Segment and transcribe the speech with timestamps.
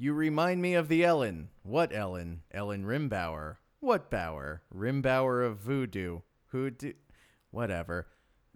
[0.00, 1.48] You remind me of the Ellen.
[1.64, 2.42] What Ellen?
[2.52, 3.56] Ellen Rimbauer.
[3.80, 4.62] What Bauer?
[4.72, 6.20] Rimbauer of voodoo.
[6.50, 6.92] Who do?
[7.50, 8.06] Whatever.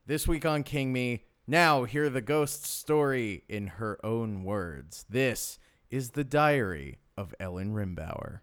[0.07, 1.25] This week on King Me.
[1.49, 5.05] Now hear the ghost's story in her own words.
[5.09, 5.59] This
[5.91, 8.43] is the diary of Ellen Rimbauer.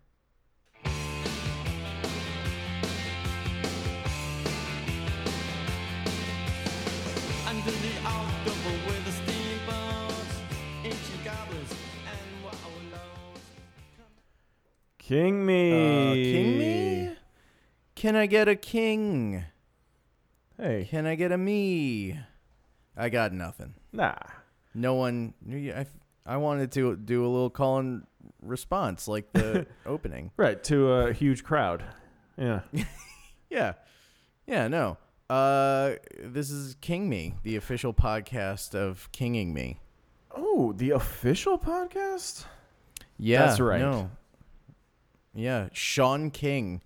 [15.10, 15.72] King me.
[15.72, 17.16] Uh, king me?
[17.96, 19.44] Can I get a king?
[20.56, 22.20] Hey, Can I get a me?
[22.96, 23.74] I got nothing.
[23.92, 24.14] nah.
[24.76, 25.34] No one.
[25.52, 25.88] I,
[26.28, 28.06] I wanted to do a little call and
[28.44, 30.30] response like the opening.
[30.38, 31.84] Right to a huge crowd.
[32.38, 32.62] Yeah.
[33.50, 33.73] Yeah.
[34.46, 34.98] Yeah, no.
[35.28, 39.80] Uh this is King Me, the official podcast of Kinging Me.
[40.36, 42.46] Oh, the official podcast.
[43.18, 43.48] Yeah.
[43.48, 43.82] That's right.
[43.82, 44.12] No.
[45.33, 46.81] Yeah, Shaun King,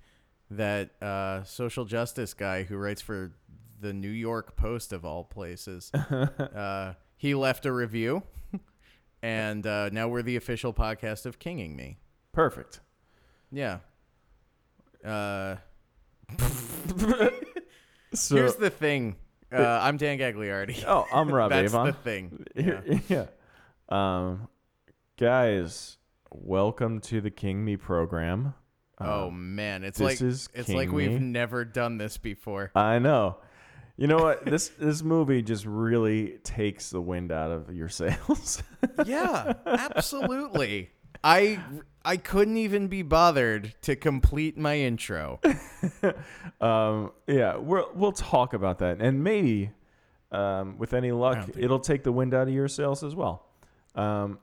[0.51, 3.31] that uh social justice guy who writes for
[3.79, 5.91] the New York Post of all places.
[5.93, 8.23] uh he left a review
[9.21, 11.97] and uh now we're the official podcast of Kinging Me.
[12.31, 12.79] Perfect.
[13.51, 13.79] Yeah.
[15.03, 15.55] Uh
[18.13, 19.15] So, here's the thing.
[19.51, 20.83] Uh, I'm Dan Gagliardi.
[20.87, 21.87] oh, I'm Rob That's Avon.
[21.87, 22.45] the thing.
[22.55, 22.81] Yeah.
[23.09, 23.25] yeah.
[23.89, 24.47] Um,
[25.17, 25.97] guys,
[26.33, 28.53] welcome to the King Me program.
[28.99, 31.19] Oh Um, man, it's like it's King like we've Me.
[31.19, 32.71] never done this before.
[32.75, 33.37] I know.
[33.97, 34.45] You know what?
[34.45, 38.61] this this movie just really takes the wind out of your sails.
[39.05, 40.89] yeah, absolutely.
[41.23, 41.59] I
[42.03, 45.39] I couldn't even be bothered to complete my intro.
[46.61, 49.71] um, yeah, we'll we'll talk about that, and maybe
[50.31, 53.45] um, with any luck, it'll take the wind out of your sails as well.
[53.95, 54.39] Um,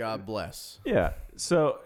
[0.00, 0.78] God bless.
[0.82, 1.12] yeah.
[1.36, 1.80] So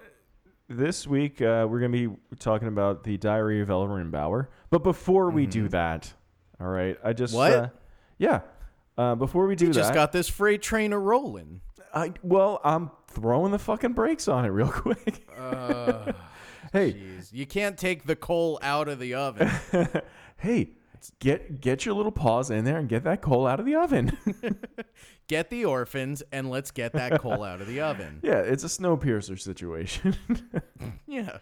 [0.68, 4.50] this week uh, we're gonna be talking about the Diary of Ellen Bauer.
[4.70, 6.12] But before we do that,
[6.60, 7.52] all right, I just What?
[7.52, 7.68] Uh,
[8.18, 8.42] yeah.
[8.96, 11.60] Uh, before we do You that, just got this freight train a rolling.
[11.92, 15.26] I well, I'm throwing the fucking brakes on it real quick.
[15.36, 16.12] Uh,
[16.72, 17.32] hey, jeez.
[17.32, 19.50] you can't take the coal out of the oven.
[20.36, 20.70] hey,
[21.18, 24.16] get get your little paws in there and get that coal out of the oven.
[25.26, 28.20] Get the orphans and let's get that coal out of the oven.
[28.22, 30.16] yeah, it's a Snowpiercer situation.
[31.06, 31.38] Yeah.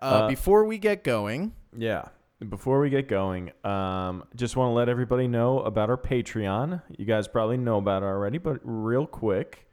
[0.00, 2.06] Uh, before we get going, yeah.
[2.48, 6.82] Before we get going, um, just want to let everybody know about our Patreon.
[6.98, 9.68] You guys probably know about it already, but real quick,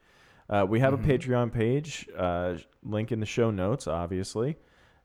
[0.49, 2.07] uh, we have a Patreon page.
[2.15, 4.57] Uh, link in the show notes, obviously.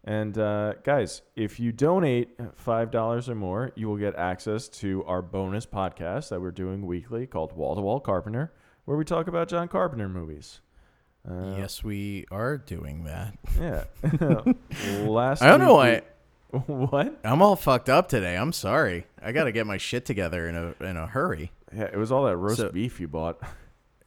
[0.09, 5.03] And uh, guys, if you donate five dollars or more, you will get access to
[5.05, 8.53] our bonus podcast that we're doing weekly called Wall to Wall Carpenter,
[8.85, 10.61] where we talk about John Carpenter movies.
[11.29, 13.37] Uh, yes, we are doing that.
[13.61, 13.85] Yeah.
[15.09, 15.43] Last.
[15.43, 16.03] I don't know why
[16.53, 17.19] we- what?
[17.25, 18.37] I'm all fucked up today.
[18.37, 19.07] I'm sorry.
[19.21, 21.51] I got to get my shit together in a in a hurry.
[21.75, 23.41] Yeah, it was all that roast So- beef you bought.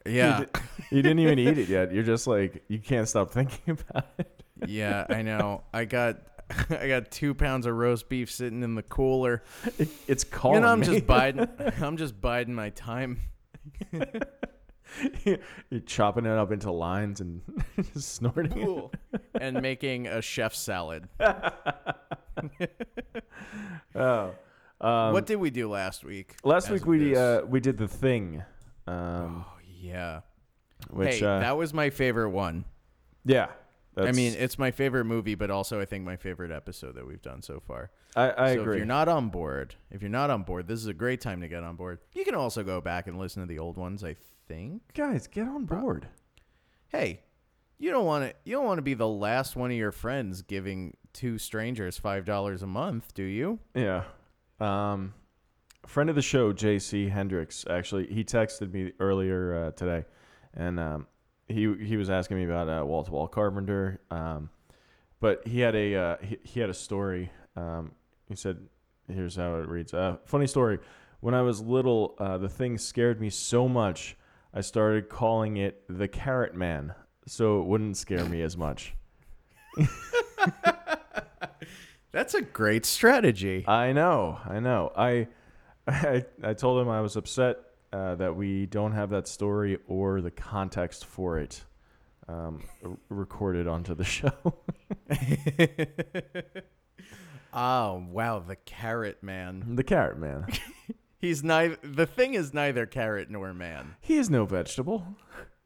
[0.06, 0.40] Yeah.
[0.40, 0.62] You, di-
[0.96, 1.94] you didn't even eat it yet.
[1.94, 4.39] You're just like you can't stop thinking about it.
[4.68, 5.64] Yeah, I know.
[5.74, 6.18] I got
[6.70, 9.44] I got 2 pounds of roast beef sitting in the cooler.
[10.08, 10.86] It's calling you know, I'm me.
[10.88, 11.48] just biding
[11.82, 13.20] I'm just biding my time.
[15.24, 17.42] You're chopping it up into lines and
[17.96, 18.66] snorting it.
[18.66, 18.92] Cool.
[19.40, 21.08] and making a chef salad.
[23.96, 24.32] Oh.
[24.82, 26.36] Um, what did we do last week?
[26.44, 28.44] last week we uh, we did the thing,
[28.88, 30.22] um, Oh, yeah.
[30.90, 32.64] which hey, uh, that was my favorite one.
[33.26, 33.48] yeah.
[34.08, 37.22] I mean, it's my favorite movie, but also I think my favorite episode that we've
[37.22, 37.92] done so far.
[38.16, 38.76] I, I so agree.
[38.76, 41.42] if you're not on board, if you're not on board, this is a great time
[41.42, 42.00] to get on board.
[42.14, 44.16] You can also go back and listen to the old ones, I
[44.48, 44.82] think.
[44.94, 46.08] Guys, get on board.
[46.88, 47.22] Hey,
[47.78, 50.42] you don't want to you don't want to be the last one of your friends
[50.42, 53.60] giving two strangers $5 a month, do you?
[53.74, 54.04] Yeah.
[54.60, 55.14] Um,
[55.88, 57.10] friend of the show, J.C.
[57.10, 60.06] Hendricks, actually, he texted me earlier uh, today,
[60.54, 61.08] and um,
[61.50, 64.00] he he was asking me about uh, Wall to Wall Carpenter.
[64.12, 64.50] Um,
[65.20, 67.32] but he had a uh, he, he had a story.
[67.56, 67.92] Um,
[68.28, 68.58] he said,
[69.12, 70.80] "Here's how it reads." Uh, funny story.
[71.20, 74.16] When I was little, uh, the thing scared me so much,
[74.54, 76.94] I started calling it the Carrot Man,
[77.26, 78.96] so it wouldn't scare me as much.
[82.12, 83.66] That's a great strategy.
[83.68, 84.92] I know, I know.
[84.96, 85.28] I,
[85.88, 87.58] I, I told him I was upset
[87.92, 91.64] uh, that we don't have that story or the context for it
[92.28, 94.32] um, r- recorded onto the show.
[97.54, 99.76] oh, wow, the carrot man.
[99.76, 100.46] the carrot man.
[101.20, 103.96] He's neither the thing is neither carrot nor man.
[104.00, 105.06] He is no vegetable.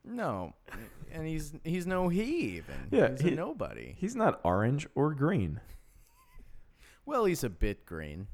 [0.03, 0.53] No.
[1.11, 2.23] and he's he's no he
[2.57, 2.87] even.
[2.89, 3.95] Yeah, he's he- a nobody.
[3.99, 5.59] He's not orange or green.
[7.05, 8.27] Well, he's a bit green.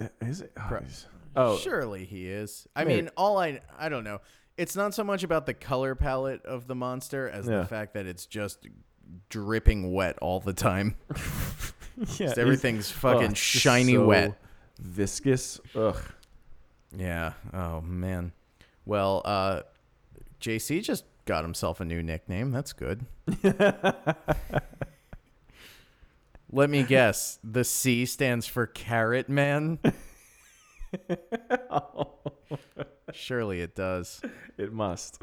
[0.00, 0.52] Uh, Is it?
[0.58, 1.06] Oh, Pro- he's-
[1.36, 2.66] oh, Surely he is.
[2.74, 3.02] I Maybe.
[3.02, 4.20] mean, all I I don't know.
[4.56, 7.58] It's not so much about the color palette of the monster as Yeah.
[7.60, 8.66] the fact that it's just
[9.28, 10.96] dripping wet all the time.
[11.96, 12.04] yeah.
[12.06, 14.38] Just everything's fucking shiny wet.
[14.78, 15.60] Viscous.
[15.74, 15.96] Ugh.
[16.96, 17.32] Yeah.
[17.52, 18.32] Oh man.
[18.84, 19.62] Well, uh
[20.40, 22.50] JC just got himself a new nickname.
[22.52, 23.04] That's good.
[26.52, 27.38] Let me guess.
[27.42, 29.78] The C stands for Carrot Man.
[33.12, 34.20] Surely it does.
[34.58, 35.20] It must.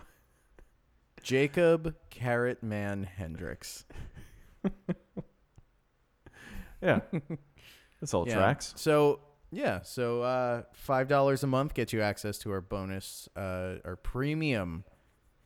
[1.21, 3.85] Jacob Carrot Man Hendricks.
[6.81, 6.99] Yeah.
[8.01, 8.35] This all Yeah.
[8.35, 8.73] tracks.
[8.75, 9.21] So
[9.51, 13.95] yeah, so uh, five dollars a month gets you access to our bonus, uh, our
[13.95, 14.83] premium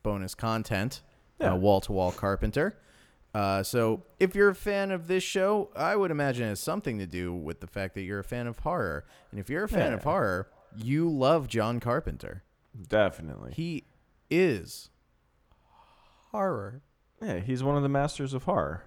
[0.02, 1.00] bonus content,
[1.40, 1.52] Yeah.
[1.54, 2.76] wall to wall carpenter.
[3.34, 6.98] Uh, so if you're a fan of this show, I would imagine it has something
[6.98, 9.04] to do with the fact that you're a fan of horror.
[9.30, 12.42] And if you're a fan of horror, you love John Carpenter.
[12.88, 13.52] Definitely.
[13.54, 13.84] He
[14.30, 14.90] is
[16.32, 16.82] horror.
[17.22, 18.82] yeah, he's one of the masters of horror.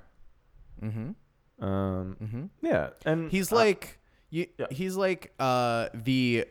[0.81, 1.63] Mm-hmm.
[1.63, 2.45] Um, Mm-hmm.
[2.63, 3.99] yeah, and He's uh, like
[4.31, 4.65] you, yeah.
[4.71, 6.45] he's like uh the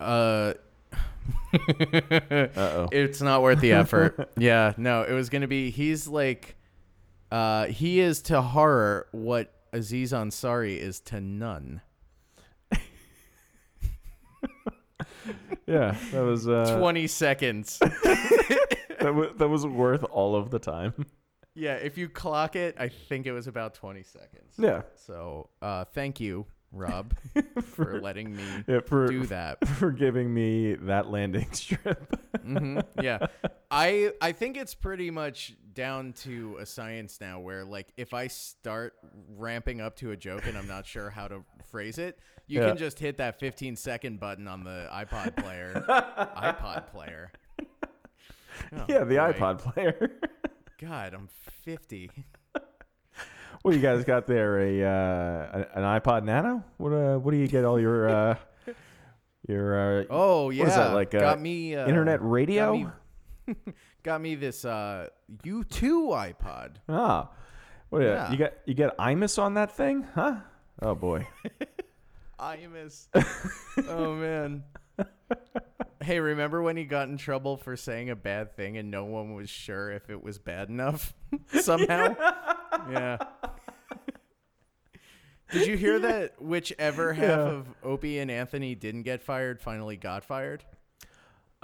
[0.00, 0.54] uh
[1.54, 2.88] Uh-oh.
[2.92, 4.30] it's not worth the effort.
[4.36, 6.55] yeah, no, it was going to be he's like
[7.30, 11.80] uh he is to horror what Aziz Ansari is to none.
[15.66, 17.78] yeah, that was uh, 20 seconds.
[17.80, 20.94] that, was, that was worth all of the time.
[21.54, 24.54] yeah, if you clock it, I think it was about 20 seconds.
[24.58, 27.14] Yeah, So, uh thank you, Rob,
[27.64, 29.66] for letting me yeah, for do that.
[29.66, 32.14] for giving me that landing strip.
[32.42, 33.26] hmm Yeah,
[33.70, 38.26] I I think it's pretty much down to a science now, where like if I
[38.26, 38.94] start
[39.36, 42.18] ramping up to a joke and I'm not sure how to phrase it,
[42.48, 42.68] you Yeah.
[42.68, 45.84] can just hit that 15 second button on the iPod player.
[45.88, 47.30] iPod player.
[48.72, 49.32] Oh, yeah, the boy.
[49.32, 50.12] iPod player.
[50.80, 51.28] God, I'm
[51.62, 52.10] 50.
[53.60, 54.58] what you guys got there?
[54.60, 56.64] A uh, an iPod Nano?
[56.78, 58.36] What uh, what do you get all your uh,
[59.46, 62.76] your uh, Oh yeah, What is that, like, uh, got me uh, internet got radio?
[63.46, 63.54] me-
[64.06, 65.08] Got me this uh
[65.42, 66.76] U2 iPod.
[66.88, 67.28] Ah,
[67.88, 68.02] what?
[68.02, 68.08] Yeah.
[68.08, 68.30] Yeah.
[68.30, 70.36] You got you got Imus on that thing, huh?
[70.80, 71.26] Oh boy.
[72.40, 73.08] Imus.
[73.88, 74.62] oh man.
[76.00, 79.34] Hey, remember when he got in trouble for saying a bad thing and no one
[79.34, 81.12] was sure if it was bad enough
[81.60, 82.14] somehow?
[82.88, 83.16] yeah.
[85.50, 87.38] Did you hear that whichever half Yeah.
[87.40, 90.62] of Opie and Anthony didn't get fired finally got fired?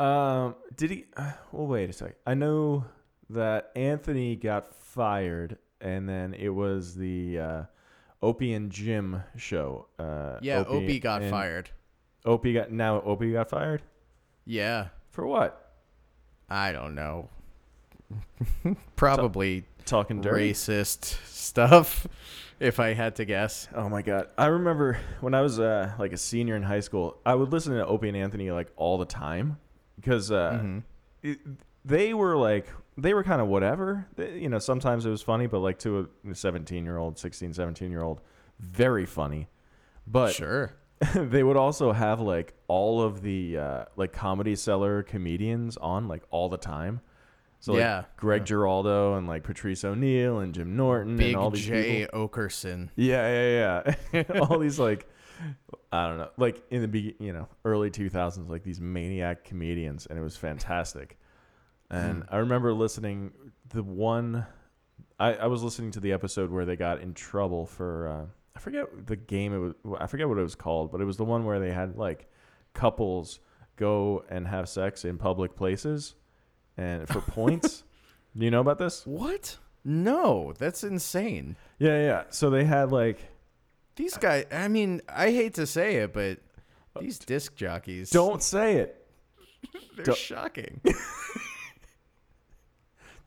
[0.03, 1.05] Um, did he?
[1.17, 2.17] Uh, well, wait a sec.
[2.27, 2.85] I know
[3.31, 7.63] that Anthony got fired, and then it was the uh,
[8.23, 9.87] Opie and Jim show.
[9.99, 11.71] Uh, Yeah, Opie, got and- fired.
[12.25, 13.01] Opie got now.
[13.03, 13.83] Opie got fired
[14.45, 14.89] Yeah.
[15.11, 15.73] for what?
[16.49, 17.29] I don't know.
[18.97, 20.53] Probably Talking dirty.
[20.53, 22.07] racist stuff,
[22.61, 23.67] if I had to guess.
[23.75, 24.29] Oh my god!
[24.39, 27.73] I remember when I was uh, like a senior in high school, I would listen
[27.75, 29.59] to Opie and Anthony like all the time
[29.97, 30.83] because uh, Mhm.
[31.23, 31.39] it,
[31.85, 32.67] they were like
[32.97, 34.07] they were kind of whatever.
[34.17, 37.55] They, you know, sometimes it was funny, but like to a 17 year old, 16,
[37.55, 38.21] 17 year old,
[38.61, 39.49] very funny.
[40.07, 40.75] But Sure.
[41.15, 46.23] they would also have like all of the uh, like Comedy Cellar comedians on like
[46.31, 47.01] all the time.
[47.61, 48.05] So like Yeah.
[48.17, 52.29] Greg Giraldo and like Patrice O'Neal and Jim Norton Big and all these Jay people.
[52.29, 52.91] Oakerson.
[52.97, 54.23] Yeah, yeah, yeah.
[54.41, 55.09] all these like
[55.93, 60.07] I don't know, like in the be you know early 2000s, like these maniac comedians,
[60.07, 61.19] and it was fantastic.
[61.91, 63.33] And I remember listening
[63.69, 64.47] the one.
[65.21, 68.25] I, I was listening to the episode where they got in trouble for uh,
[68.57, 71.19] I forget the game it was I forget what it was called, but it was
[71.19, 72.31] the one where they had like
[72.73, 73.41] couples
[73.77, 76.15] go and have sex in public places
[76.79, 77.85] and for points.
[78.37, 79.07] Do you know about this?
[79.07, 79.59] What?
[79.85, 81.57] No, that's insane.
[81.79, 82.23] Yeah, yeah.
[82.31, 83.19] So they had like
[83.97, 86.39] These guys, I mean, I hate to say it, but
[87.01, 89.07] these disc jockeys don't say it.
[89.97, 90.81] they're don't- shocking.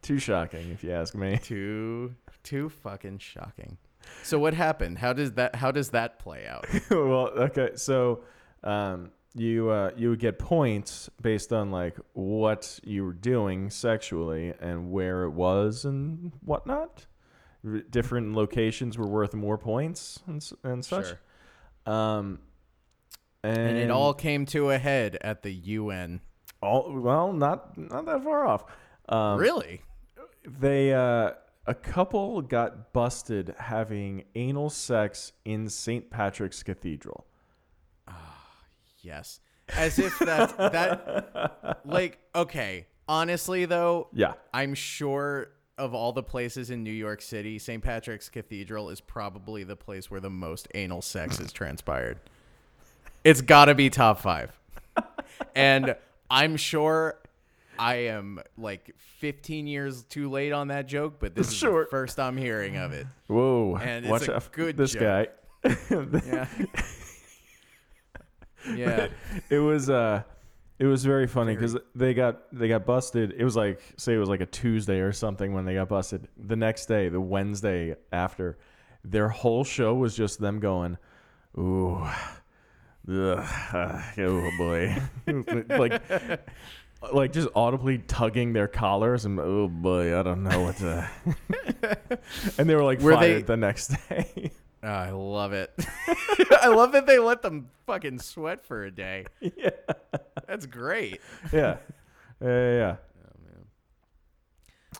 [0.01, 1.39] Too shocking, if you ask me.
[1.41, 3.77] too too fucking shocking.
[4.22, 5.00] So what happened?
[5.00, 6.67] How does that how does that play out?
[6.91, 8.22] well, okay, so
[8.63, 14.53] um, you uh, you would get points based on like what you were doing sexually
[14.60, 17.07] and where it was and whatnot.
[17.65, 21.07] R- different locations were worth more points and, and such.
[21.07, 21.93] Sure.
[21.93, 22.39] Um,
[23.43, 26.22] and, And it all came to a head at the UN.
[26.62, 28.63] all well, not not that far off.
[29.10, 29.81] Um, really?
[30.48, 31.31] they uh,
[31.67, 36.10] a couple got busted having anal sex in St.
[36.10, 37.25] Patrick's Cathedral.
[38.07, 38.38] ah
[39.01, 39.39] Yes.
[39.69, 42.88] As if that that like okay.
[43.07, 44.34] Honestly though, Yeah.
[44.53, 47.84] I'm sure of all the places in New York City, St.
[47.84, 52.20] Patrick's Cathedral is probably the place where the most anal sex has transpired.
[53.24, 54.51] It's got to be top 5.
[55.55, 55.96] and
[56.29, 57.17] I'm sure
[57.77, 61.84] I am like 15 years too late on that joke, but this is Sure.
[61.84, 63.08] the first I'm hearing of it.
[63.27, 63.75] Whoa.
[63.82, 64.51] And it's Watch a out.
[64.53, 65.01] good this joke.
[65.01, 65.27] guy.
[65.89, 66.48] Yeah.
[68.75, 69.08] yeah.
[69.50, 70.24] it was uh
[70.79, 73.34] it was very funny because they got they got busted.
[73.38, 76.27] It was like say it was like a Tuesday or something when they got busted.
[76.38, 78.58] The next day, the Wednesday after,
[79.03, 80.98] their whole show was just them going,
[81.58, 82.05] "Ooh,
[83.10, 84.96] ugh, oh boy,"
[85.70, 86.01] like
[87.13, 91.10] like just audibly tugging their collars and oh boy, I don't know what to.
[92.58, 94.51] and they were like Were fired they- the next day.
[94.85, 95.73] Oh, I love it.
[96.61, 99.25] I love that they let them fucking sweat for a day.
[99.41, 99.71] yeah,
[100.47, 101.19] That's great.
[101.51, 101.77] yeah,
[102.41, 102.77] yeah, yeah.
[102.77, 102.95] yeah.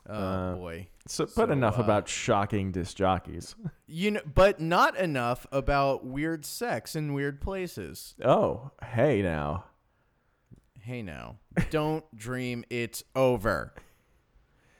[0.08, 0.88] Oh Uh, boy.
[1.06, 3.54] So, So, but enough uh, about shocking disc jockeys.
[3.88, 8.16] You know, but not enough about weird sex in weird places.
[8.24, 9.66] Oh, hey now.
[10.80, 11.36] Hey now,
[11.70, 13.72] don't dream it's over.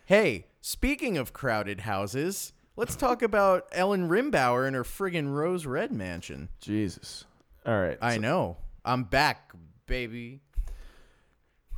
[0.06, 5.92] Hey, speaking of crowded houses, let's talk about Ellen Rimbauer and her friggin' Rose Red
[5.92, 6.48] mansion.
[6.60, 7.24] Jesus.
[7.64, 7.98] All right.
[8.00, 8.56] I so know.
[8.84, 9.52] I'm back,
[9.86, 10.40] baby.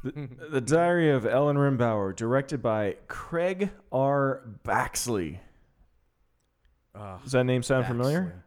[0.05, 4.43] the, the Diary of Ellen Rimbauer, directed by Craig R.
[4.65, 5.39] Baxley.
[6.95, 8.45] Ugh, Does that name sound familiar?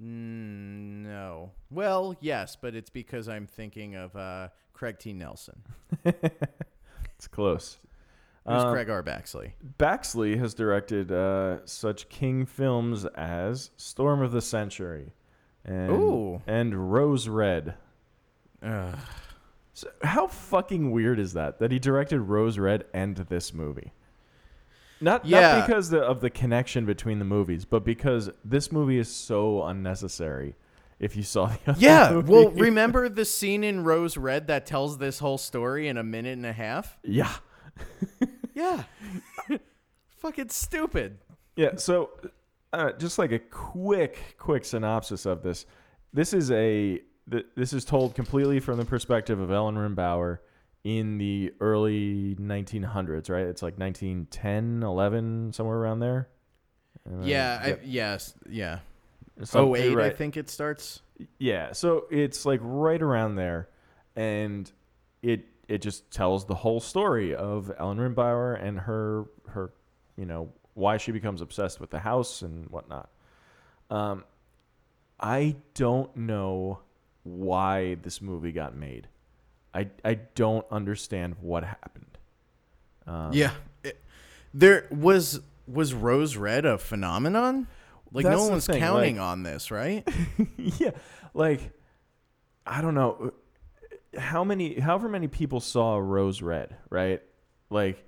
[0.00, 1.50] Mm, no.
[1.70, 5.12] Well, yes, but it's because I'm thinking of uh, Craig T.
[5.12, 5.62] Nelson.
[7.20, 7.76] It's close.
[8.50, 9.02] Who's Um, Craig R.
[9.02, 9.52] Baxley?
[9.78, 15.12] Baxley has directed uh, such king films as Storm of the Century
[15.64, 16.42] and, Ooh.
[16.46, 17.74] and Rose Red.
[18.62, 18.98] Ugh.
[19.72, 21.58] So how fucking weird is that?
[21.60, 23.92] That he directed Rose Red and this movie.
[25.00, 25.58] Not, Yeah.
[25.58, 29.62] not because the, of the connection between the movies, but because this movie is so
[29.64, 30.56] unnecessary.
[30.98, 32.10] If you saw the other Yeah.
[32.12, 32.30] movie.
[32.32, 36.32] Well, remember the scene in Rose Red that tells this whole story in a minute
[36.36, 36.98] and a half?
[37.02, 37.32] yeah,
[38.60, 38.84] Yeah.
[40.18, 41.18] Fucking stupid.
[41.56, 41.76] yeah.
[41.76, 42.10] So,
[42.72, 45.66] uh, just like a quick, quick synopsis of this.
[46.12, 47.00] This is a
[47.30, 50.38] th- this is told completely from the perspective of Ellen Rimbauer
[50.84, 53.46] in the early 1900s, right?
[53.46, 56.28] It's like 1910, 11, somewhere around there.
[57.10, 57.60] Uh, Yeah.
[57.62, 58.34] I, yes.
[58.48, 58.80] Yeah.
[59.54, 61.00] Oh eight, I think it starts.
[61.38, 63.68] Yeah, so it's like right around there,
[64.16, 64.70] and
[65.22, 69.72] it it just tells the whole story of Ellen Rimbauer and her her
[70.16, 73.08] you know why she becomes obsessed with the house and whatnot.
[73.90, 74.24] Um,
[75.18, 76.80] I don't know
[77.22, 79.08] why this movie got made.
[79.74, 82.18] I I don't understand what happened.
[83.06, 83.52] Um, Yeah.
[83.84, 84.00] It-
[84.52, 87.68] there was was Rose Red a phenomenon?
[88.12, 90.02] Like no the one was thing, counting like- on this, right?
[90.56, 90.90] yeah,
[91.34, 91.70] like
[92.66, 93.32] I don't know
[94.18, 97.22] how many, however many people saw Rose Red, right?
[97.70, 98.04] Like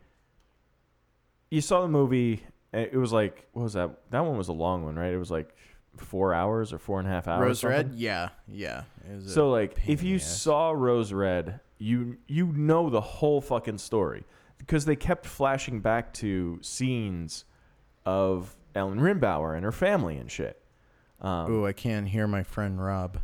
[1.51, 2.43] you saw the movie.
[2.73, 3.91] and It was like what was that?
[4.11, 5.13] That one was a long one, right?
[5.13, 5.55] It was like
[5.97, 7.45] four hours or four and a half hours.
[7.47, 7.65] Rose.
[7.65, 7.95] Red?
[7.95, 8.31] Yeah.
[8.49, 8.85] Yeah.
[9.09, 13.41] It was a So like, if you saw Rose Red, you you know the whole
[13.41, 14.25] fucking story
[14.59, 17.45] because they kept flashing back to scenes
[18.07, 20.63] of Ellen Rimbauer and her family and shit.
[21.21, 23.19] Um, Ooh, I can't hear my friend Rob.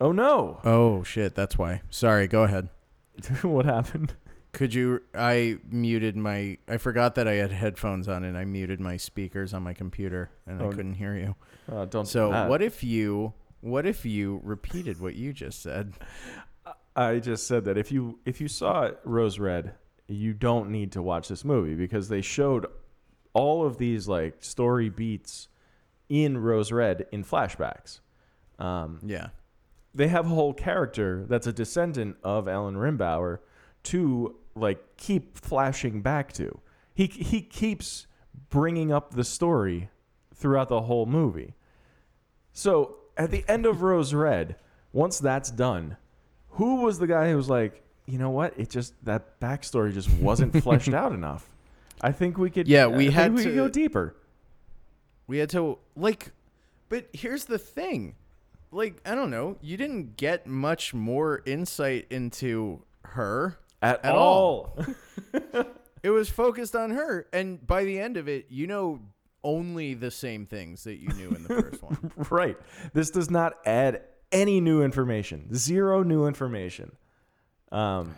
[0.00, 1.82] Oh no, Oh shit, that's why.
[1.90, 2.68] Sorry, go ahead.
[3.42, 4.14] what happened?
[4.52, 8.80] Could you I muted my I forgot that I had headphones on and I muted
[8.80, 10.70] my speakers on my computer and I Oh.
[10.72, 11.36] couldn't hear you.
[11.70, 12.04] Uh, don't.
[12.04, 12.48] do So, that.
[12.48, 15.92] what if you what if you repeated what you just said?
[16.96, 19.74] I just said that if you if you saw Rose Red,
[20.08, 22.66] you don't need to watch this movie because they showed
[23.32, 25.46] all of these like story beats
[26.08, 28.00] in Rose Red in flashbacks.
[28.58, 29.28] Um, Yeah.
[29.94, 33.38] They have a whole character that's a descendant of Alan Rimbauer
[33.84, 36.60] to like keep flashing back to.
[36.94, 38.06] He he keeps
[38.50, 39.88] bringing up the story
[40.34, 41.54] throughout the whole movie.
[42.52, 44.56] So at the end of Rose Red,
[44.92, 45.96] once that's done,
[46.50, 48.54] who was the guy who was like, you know what?
[48.58, 51.48] It just that backstory just wasn't fleshed out enough.
[52.00, 52.66] I think we could.
[52.68, 54.14] Yeah, I we think had we could to- go deeper.
[55.26, 56.32] We had to like
[56.88, 58.16] but here's the thing.
[58.72, 64.78] Like, I don't know, you didn't get much more insight into her At, At all.
[66.02, 69.00] It was focused on her, and by the end of it, you know
[69.44, 72.12] only the same things that you knew in the first one.
[72.30, 72.56] right.
[72.92, 75.54] This does not add any new information.
[75.54, 76.92] Zero new information.
[77.70, 78.14] Um,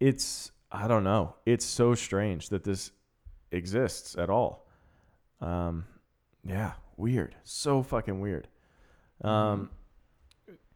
[0.00, 1.36] it's I don't know.
[1.46, 2.92] It's so strange that this
[3.50, 4.66] exists at all.
[5.40, 5.86] Um,
[6.44, 7.34] yeah, weird.
[7.44, 8.48] So fucking weird.
[9.22, 9.70] Um,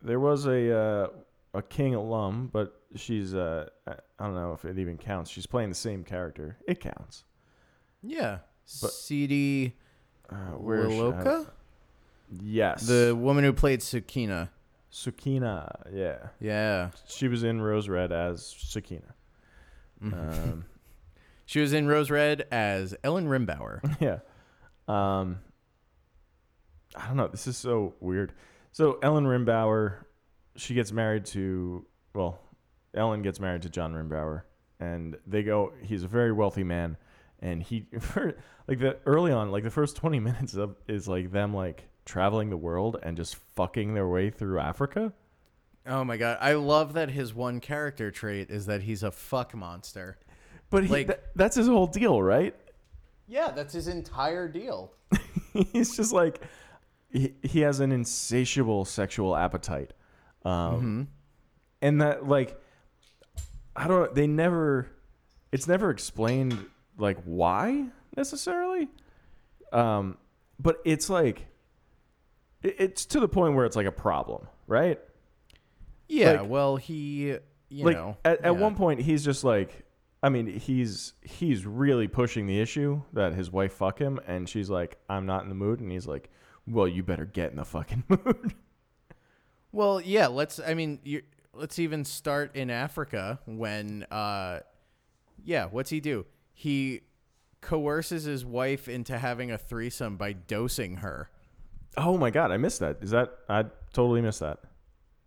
[0.03, 1.09] there was a uh,
[1.55, 5.31] a King alum, but she's uh, I I don't know if it even counts.
[5.31, 6.57] She's playing the same character.
[6.67, 7.25] It counts.
[8.03, 8.39] Yeah,
[8.81, 9.73] But- Tsidii
[10.31, 11.01] Uh, where is she?
[11.01, 11.51] Le Loka,
[12.43, 12.87] Yes.
[12.87, 14.49] the woman who played Sukeena.
[14.91, 15.71] Sukeena.
[15.93, 16.29] Yeah.
[16.41, 19.13] Yeah, She was in Rose Red as Sukeena.
[20.03, 20.65] Um,
[21.47, 23.81] she was in Rose Red as Ellen Rimbauer.
[24.01, 24.19] yeah.
[24.89, 25.39] Um,
[26.97, 27.29] I don't know.
[27.29, 28.33] This is so weird.
[28.73, 30.05] So Ellen Rimbauer,
[30.57, 32.39] she gets married to well,
[32.95, 34.43] Ellen gets married to John Rimbauer,
[34.81, 35.73] and they go.
[35.83, 36.97] He's a very wealthy man,
[37.41, 38.35] and he for,
[38.69, 42.51] like the early on, like the first twenty minutes of is like them like traveling
[42.51, 45.13] the world and just fucking their way through Africa.
[45.87, 49.55] Oh my god, I love that his one character trait is that he's a fuck
[49.55, 50.19] monster.
[50.71, 52.55] But he, Like- tha- that's his whole deal, right?
[53.27, 54.93] Yeah, that's his entire deal.
[55.73, 56.41] he's just like
[57.13, 59.93] he, he has an insatiable sexual appetite.
[60.45, 61.09] Um
[61.81, 62.61] and that like
[63.77, 64.89] i don't they never
[65.53, 66.59] it's never explained
[66.99, 68.89] like why necessarily.
[69.73, 70.19] Um
[70.59, 71.47] but it's like
[72.63, 74.99] it- it's to the point where it's like a problem right?
[76.09, 77.37] Yeah, Like- well, he,
[77.69, 79.85] you like know, at, at one point he's just like
[80.23, 84.69] i mean he's he's really pushing the issue that his wife fuck him and she's
[84.71, 86.31] like i'm not in the mood and he's like
[86.67, 88.55] well you better get in the fucking mood
[89.75, 91.23] Well, yeah, let's I mean, you,
[91.55, 94.61] let's even start in Africa when uh
[95.45, 96.27] yeah, what's he do?
[96.53, 97.01] He
[97.63, 101.31] coerces his wife into having a threesome by dosing her.
[101.97, 104.59] oh my god i missed that is that i totally missed that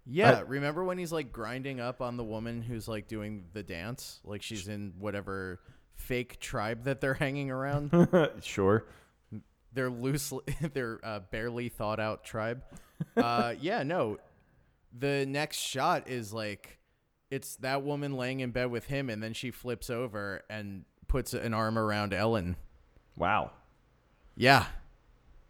[0.05, 4.19] Yeah, remember when he's like grinding up on the woman who's like doing the dance?
[4.23, 5.59] Like she's in whatever
[5.95, 7.91] fake tribe that they're hanging around.
[8.41, 8.85] sure
[9.75, 12.63] they're loosely they're uh, barely thought out tribe.
[13.15, 14.17] Uh yeah no.
[14.97, 16.79] The next shot is like
[17.29, 21.33] it's that woman laying in bed with him and then she flips over and puts
[21.33, 22.55] an arm around ellen.
[23.15, 23.51] Wow.
[24.35, 24.65] Yeah.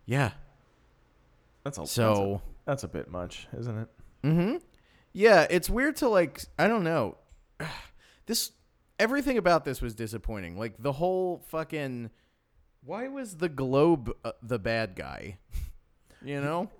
[0.06, 0.32] Yeah.
[1.64, 3.88] That's a so that's a, that's a bit much isn't it?
[4.24, 4.58] Mm-hmm.
[5.14, 7.18] Yeah it's weird to like i don't know.
[8.28, 8.54] This
[9.00, 10.58] everything about this was disappointing.
[10.58, 12.10] Like the whole fucking
[12.86, 15.38] why was the globe uh, the bad guy?
[16.24, 16.72] You know?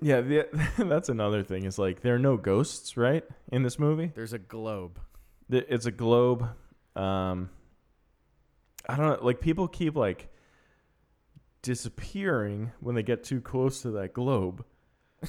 [0.00, 1.64] Yeah the, that's another thing.
[1.64, 4.10] Is like there are no ghosts right in this movie?
[4.14, 4.98] There's a globe.
[5.50, 6.48] It's a globe
[6.96, 7.48] um
[8.86, 10.28] i don't know like people keep like
[11.62, 14.64] disappearing when they get too close to that globe.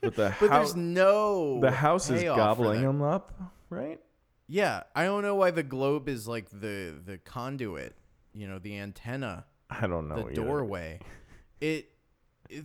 [0.00, 3.32] But the But house there's no the house is gobbling them up
[3.68, 4.00] right?
[4.48, 7.94] Yeah, I don't know why the globe is like the the conduit,
[8.34, 10.34] you know, the antenna, i don't know the either.
[10.34, 10.98] doorway.
[11.60, 11.90] It,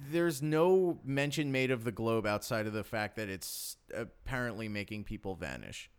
[0.09, 5.03] there's no mention made of the globe outside of the fact that it's apparently making
[5.03, 5.89] people vanish.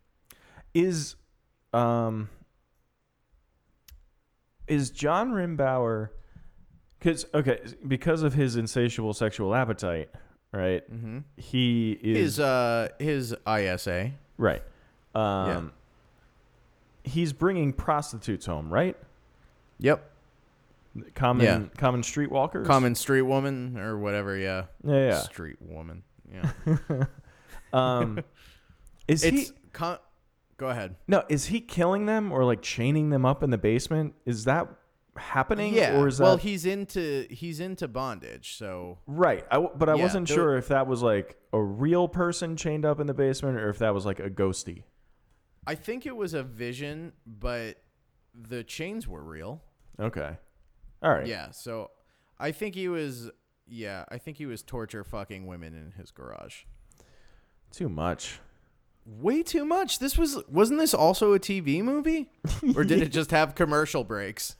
[0.72, 1.14] is
[1.74, 2.30] um
[4.66, 6.08] is John Rimbauer
[7.00, 10.08] cuz okay because of his insatiable sexual appetite
[10.52, 11.24] right Mhm.
[11.36, 14.12] he is His uh his ISA.
[14.38, 14.62] right
[15.14, 15.72] um
[17.04, 18.96] he's bringing prostitutes home right
[19.78, 20.10] Yep.
[21.14, 21.62] common Yeah.
[21.78, 24.64] common streetwalkers Common street woman or whatever, yeah.
[24.84, 26.02] yeah yeah Street woman.
[26.32, 26.50] Yeah.
[27.72, 28.18] um
[29.08, 29.98] is it's he con-
[30.56, 30.96] Go ahead.
[31.06, 34.66] no is he killing them or like chaining them up in the basement is that
[35.16, 35.98] happening Yeah.
[35.98, 40.02] or is that well, he's into he's into bondage, so Right, I but I Yeah,
[40.02, 43.68] wasn't sure if that was like a real person chained up in the basement or
[43.70, 44.82] if that was like a ghosty.
[45.66, 47.76] I think it was a vision, but
[48.36, 49.62] the chains were real.
[49.98, 50.36] Okay,
[51.02, 51.26] all right.
[51.26, 51.90] Yeah, so
[52.38, 53.30] I think he was
[53.66, 56.62] yeah, I think he was torture fucking women in his garage.
[57.72, 58.40] too much.
[59.04, 60.00] Way too much.
[60.00, 62.28] This was wasn't this also a TV movie?
[62.74, 64.56] Or did it just have commercial breaks?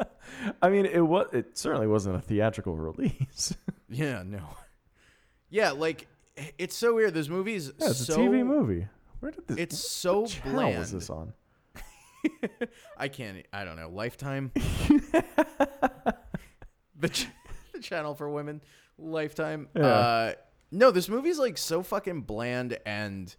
[0.62, 1.28] I mean, it was.
[1.32, 3.54] It certainly wasn't a theatrical release.
[3.88, 4.40] Yeah, no.
[5.48, 6.08] Yeah, like
[6.58, 7.14] it's so weird.
[7.14, 8.88] This movie's yeah, it's so a TV movie.
[9.20, 9.56] Where did this?
[9.58, 10.78] It's so what channel bland.
[10.80, 11.32] was this on?
[12.96, 13.44] I can't.
[13.52, 13.88] I don't know.
[13.88, 14.52] Lifetime.
[16.98, 17.28] the, ch-
[17.72, 18.60] the channel for women.
[18.98, 19.68] Lifetime.
[19.76, 19.82] Yeah.
[19.86, 20.32] Uh,
[20.70, 23.34] no, this movie's like so fucking bland and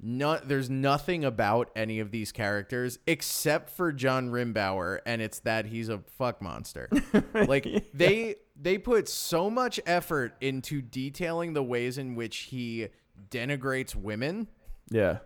[0.00, 5.66] no, there's nothing about any of these characters except for John Rimbauer, and it's that
[5.66, 6.90] he's a fuck monster.
[7.34, 12.88] like they they put so much effort into detailing the ways in which he
[13.30, 14.48] denigrates women,
[14.90, 15.18] Yeah.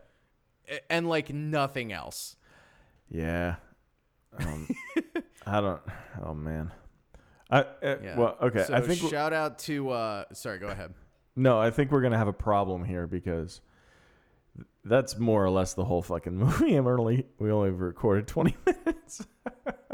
[0.91, 2.37] and like nothing else.
[3.11, 3.57] Yeah.
[4.39, 4.69] Um,
[5.47, 5.81] I don't.
[6.25, 6.71] Oh man.
[7.51, 7.65] I uh,
[8.03, 8.19] Yeah.
[8.19, 8.65] well okay.
[8.67, 9.91] So I think shout out to.
[9.91, 10.95] uh Sorry, go ahead.
[11.37, 11.59] no.
[11.59, 13.61] I think we're gonna have a problem here because
[14.85, 16.75] that's more or less the whole fucking movie.
[16.75, 19.27] I'm only we only recorded 20 minutes.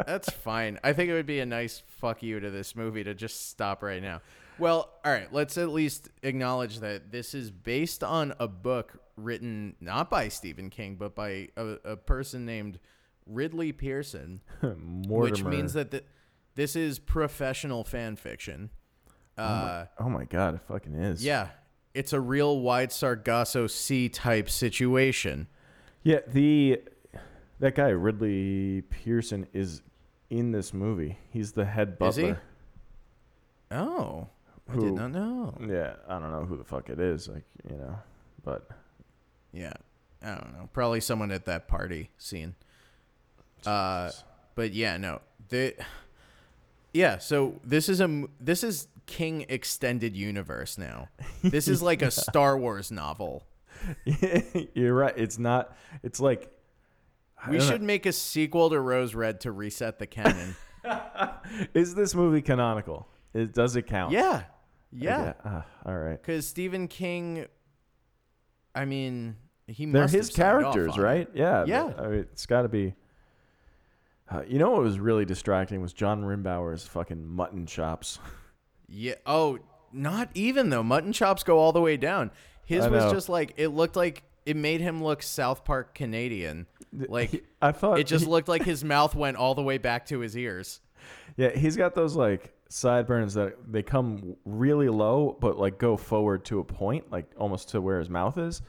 [0.07, 0.79] That's fine.
[0.83, 3.83] I think it would be a nice fuck you to this movie to just stop
[3.83, 4.21] right now.
[4.59, 9.75] Well, all right, let's at least acknowledge that this is based on a book written
[9.81, 12.79] not by Stephen King, but by a, a person named
[13.27, 15.19] Ridley Pearson, Mortimer.
[15.21, 16.03] which means that the,
[16.55, 18.71] this is professional fan fiction.
[19.37, 21.25] Uh, Oh my god, it fucking is.
[21.25, 21.49] yeah,
[21.95, 25.49] it's a real wide Sargasso Sea type situation.
[26.03, 26.21] Yeah.
[26.27, 26.81] The
[27.61, 29.83] that guy Ridley Pearson is
[30.31, 31.19] in this movie.
[31.31, 32.23] He's the head Is he?
[32.23, 32.41] butler.
[33.71, 34.29] Oh,
[34.71, 35.55] I did not know.
[35.61, 37.29] Yeah, I don't know who the fuck it is.
[37.29, 37.99] Like you know,
[38.45, 38.69] but
[39.53, 39.73] Yeah.
[40.23, 40.69] I don't know.
[40.73, 42.55] Probably someone at that party scene.
[43.67, 44.11] Uh
[44.55, 45.21] but yeah, no.
[45.49, 45.75] The
[46.93, 51.09] Yeah, so this is a this is King extended universe now.
[51.43, 53.47] This is like a Star Wars novel.
[54.75, 55.15] you're right.
[55.17, 55.77] It's not.
[56.03, 56.51] It's like
[57.49, 57.73] We don't know.
[57.73, 60.57] should make a sequel to Rose Red to reset the canon.
[61.75, 63.09] Is this movie canonical?
[63.35, 64.13] It does it count?
[64.13, 64.45] yeah.
[64.97, 65.33] Yeah.
[65.45, 66.23] Ah, all right.
[66.23, 67.47] Cuz Stephen King
[68.77, 71.03] I mean, he They're must his have signed off characters, on it.
[71.03, 71.29] right?
[71.35, 71.65] Yeah.
[71.67, 71.93] Yeah.
[71.99, 72.95] I mean, it's got to be.
[74.31, 78.19] Uh, you know what was really distracting was John Rimbauer's fucking mutton chops.
[78.89, 79.15] Yeah.
[79.27, 79.59] Oh,
[79.93, 80.83] not even though.
[80.83, 82.31] Mutton chops go all the way down.
[82.65, 83.13] His I was know.
[83.13, 86.67] just like it looked like it made him look South Park Canadian.
[86.93, 90.07] Like I thought it just he- looked like his mouth went all the way back
[90.07, 90.81] to his ears.
[91.37, 96.45] yeah, he's got those like sideburns that they come really low, but like go forward
[96.47, 98.63] to a point, like almost to where his mouth is.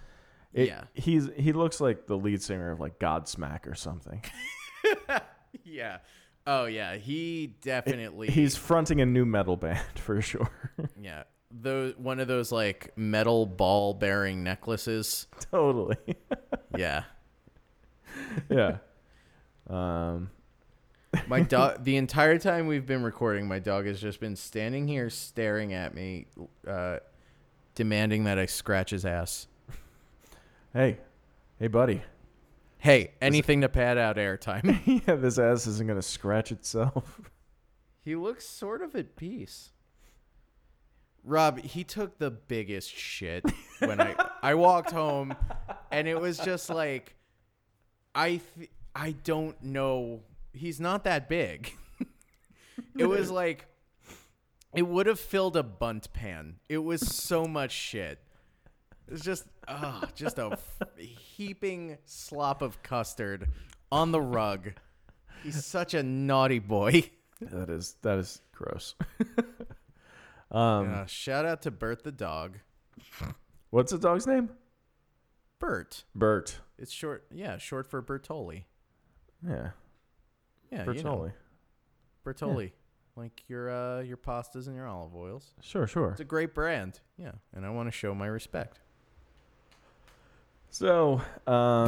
[0.54, 0.84] It- Yeah.
[0.94, 4.22] he's he looks like the lead singer of like Godsmack or something.
[5.64, 5.98] Yeah.
[6.48, 10.50] Oh yeah, he definitely He's fronting a new metal band for sure.
[11.02, 11.24] yeah.
[11.52, 15.28] Those one of those like metal ball bearing necklaces.
[15.52, 15.98] totally.
[16.78, 17.04] Yeah.
[18.50, 18.78] yeah.
[19.70, 20.30] Um.
[21.28, 25.10] My dog the entire time we've been recording, my dog has just been standing here
[25.10, 26.26] staring at me,
[26.68, 26.98] uh,
[27.76, 29.48] demanding that I scratch his ass.
[30.74, 30.98] Hey,
[31.58, 32.02] hey, buddy.
[32.78, 34.80] Hey, anything to pad out airtime.
[35.08, 37.22] yeah, this ass isn't gonna scratch itself.
[38.04, 39.72] he looks sort of at peace.
[41.24, 43.44] Rob, he took the biggest shit
[43.80, 45.36] when I I walked home,
[45.92, 47.16] and it was just like,
[48.14, 50.22] I th- I don't know.
[50.54, 51.74] He's not that big.
[52.98, 53.66] it was like,
[54.76, 56.58] it would have filled a Bundt pan.
[56.70, 58.20] It was so much shit.
[59.08, 63.48] It was just, ah, just a f- heaping slop of custard
[63.92, 64.72] on the rug.
[65.44, 67.12] He's such a naughty boy.
[67.42, 68.96] that is that is gross.
[70.52, 72.58] um, Uh, shout out to Bert the dog.
[73.70, 74.50] what's the dog's name?
[75.60, 76.04] Bert.
[76.16, 76.60] Bert.
[76.78, 77.26] It's short.
[77.32, 78.64] Yeah, short for Bertolli.
[79.48, 79.70] Yeah,
[80.72, 81.32] Yeah, you know, Bertolli.
[82.26, 82.72] Bertolli.
[83.16, 85.54] Like your uh, your pastas and your olive oils.
[85.62, 86.10] Sure, sure.
[86.12, 87.00] It's a great brand.
[87.18, 88.80] Yeah, and I want to show my respect.
[90.76, 91.88] So, um,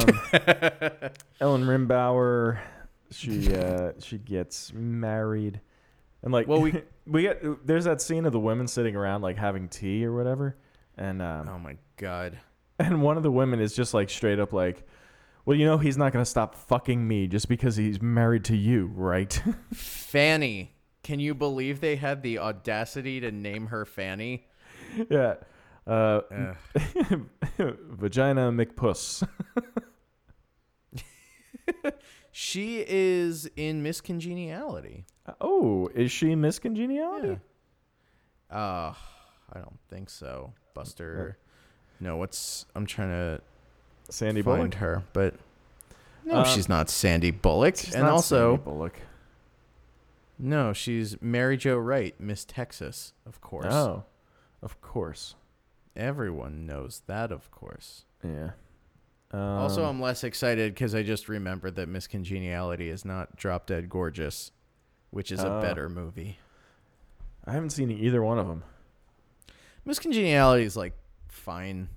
[1.42, 2.58] Ellen Rimbauer,
[3.10, 5.60] she uh, she gets married,
[6.22, 9.36] and like, Well, we- we get there's that scene of the women sitting around like
[9.36, 10.56] having tea or whatever,
[10.96, 12.38] and um, Oh my god.
[12.78, 14.88] and one of the women is just like straight up like,
[15.44, 18.86] well, you know, he's not gonna stop fucking me just because he's married to you,
[18.94, 19.38] right?
[19.74, 20.72] Fanny.
[21.02, 24.46] Can you believe they had the audacity to name her Fanny?
[25.10, 25.34] yeah.
[25.88, 26.20] Uh.
[27.58, 29.26] Vagina McPuss.
[32.30, 35.06] She is in Miss Congeniality.
[35.40, 37.40] Oh, is she Miss Congeniality?
[38.48, 38.56] Yeah.
[38.56, 38.94] Uh,
[39.52, 40.52] I don't think so.
[40.72, 41.36] Buster.
[41.98, 43.40] No, what's I'm trying to
[44.08, 44.74] Sandy find Bullock.
[44.74, 45.34] her, but
[46.24, 47.76] no, she's not Sandy Bullock.
[47.76, 49.00] She's and not also, Sandy Bullock.
[50.38, 53.74] no, she's Mary Jo Wright, Miss Texas, of course.
[53.74, 54.04] Oh,
[54.62, 55.34] of course.
[55.98, 58.04] Everyone knows that, of course.
[58.24, 58.52] Yeah.
[59.32, 63.66] Um, also, I'm less excited because I just remembered that Miss Congeniality is not Drop
[63.66, 64.52] Dead Gorgeous,
[65.10, 65.58] which is Oh.
[65.58, 66.38] a better movie.
[67.44, 68.62] I haven't seen either one of them.
[69.84, 70.94] Miss Congeniality is like
[71.28, 71.88] fine.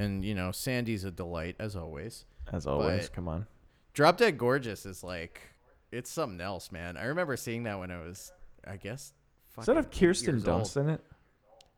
[0.00, 2.24] and you know Sandy's a delight as always.
[2.52, 3.46] As always, But- come on.
[3.94, 5.40] Drop Dead Gorgeous is like
[5.90, 6.96] it's something else, man.
[6.96, 8.30] I remember seeing that when I was,
[8.64, 9.12] I guess.
[9.56, 10.62] Does that have fucking eight Kirsten years old.
[10.62, 11.04] Dunst in it?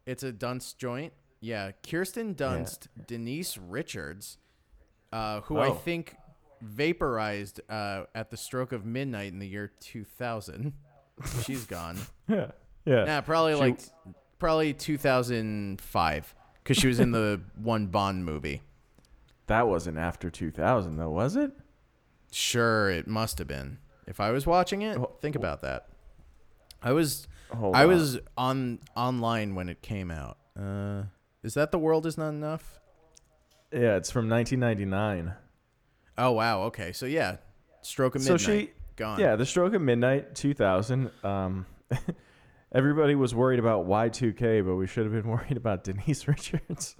[0.04, 1.14] It's a Dunst joint.
[1.40, 4.38] Yeah, Kirsten Dunst, Denise Richards,
[5.12, 5.74] uh, who I Oh.
[5.74, 6.16] think
[6.60, 10.74] vaporized uh, at the stroke of midnight in the year 2000.
[11.44, 11.98] She's gone.
[12.28, 12.50] Yeah.
[12.84, 13.04] Yeah.
[13.04, 13.80] Nah, probably She- like
[14.38, 18.62] probably 2005 because she was in the one Bond movie.
[19.46, 21.52] That wasn't after 2000 though, was it?
[22.32, 23.78] Sure, it must have been.
[24.06, 25.88] If I was watching it, think about that.
[26.82, 27.88] I was Hold I on.
[27.88, 30.38] was on online when it came out.
[30.58, 31.04] Uh,
[31.42, 32.80] is that the world is not enough?
[33.72, 35.34] Yeah, it's from 1999.
[36.18, 36.62] Oh wow.
[36.64, 36.92] Okay.
[36.92, 37.36] So yeah,
[37.82, 38.40] stroke of midnight.
[38.40, 39.18] So she gone.
[39.20, 41.10] Yeah, the stroke of midnight 2000.
[41.22, 41.66] Um
[42.72, 46.96] everybody was worried about Y2K, but we should have been worried about Denise Richards.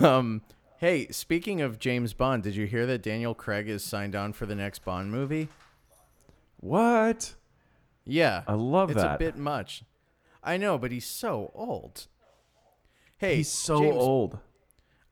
[0.00, 0.42] Um.
[0.78, 4.46] Hey, speaking of James Bond, did you hear that Daniel Craig is signed on for
[4.46, 5.48] the next Bond movie?
[6.60, 7.34] What?
[8.04, 8.42] Yeah.
[8.46, 9.14] I love it's that.
[9.14, 9.82] It's a bit much.
[10.42, 12.06] I know, but he's so old.
[13.18, 14.38] Hey, He's so James- old.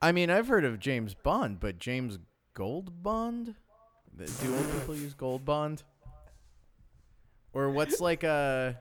[0.01, 2.19] I mean, I've heard of James Bond, but James
[2.55, 3.55] Gold Bond?
[4.17, 5.83] Do old people use Gold Bond?
[7.53, 8.79] Or what's like a?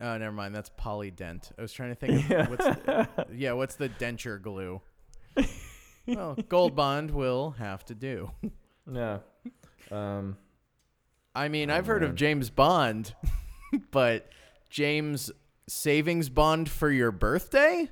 [0.00, 0.54] Oh, never mind.
[0.54, 1.52] That's Polident.
[1.58, 2.24] I was trying to think.
[2.24, 2.48] Of Yeah.
[2.50, 4.80] What's the, yeah, what's the denture glue?
[6.06, 8.30] well, Gold Bond will have to do.
[8.90, 9.18] Yeah.
[9.90, 10.36] Um
[11.34, 13.14] I mean, Oh, I've heard of James Bond,
[13.92, 14.28] but
[14.70, 15.30] James
[15.68, 17.90] Savings Bond for your birthday?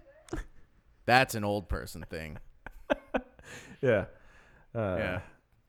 [1.05, 2.39] That's an old person thing.
[3.83, 4.05] yeah.
[4.75, 5.21] Uh, Yeah.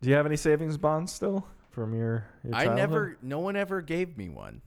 [0.02, 3.82] Do you have any savings bonds still from your, your I never, no one ever
[3.82, 4.62] gave me one.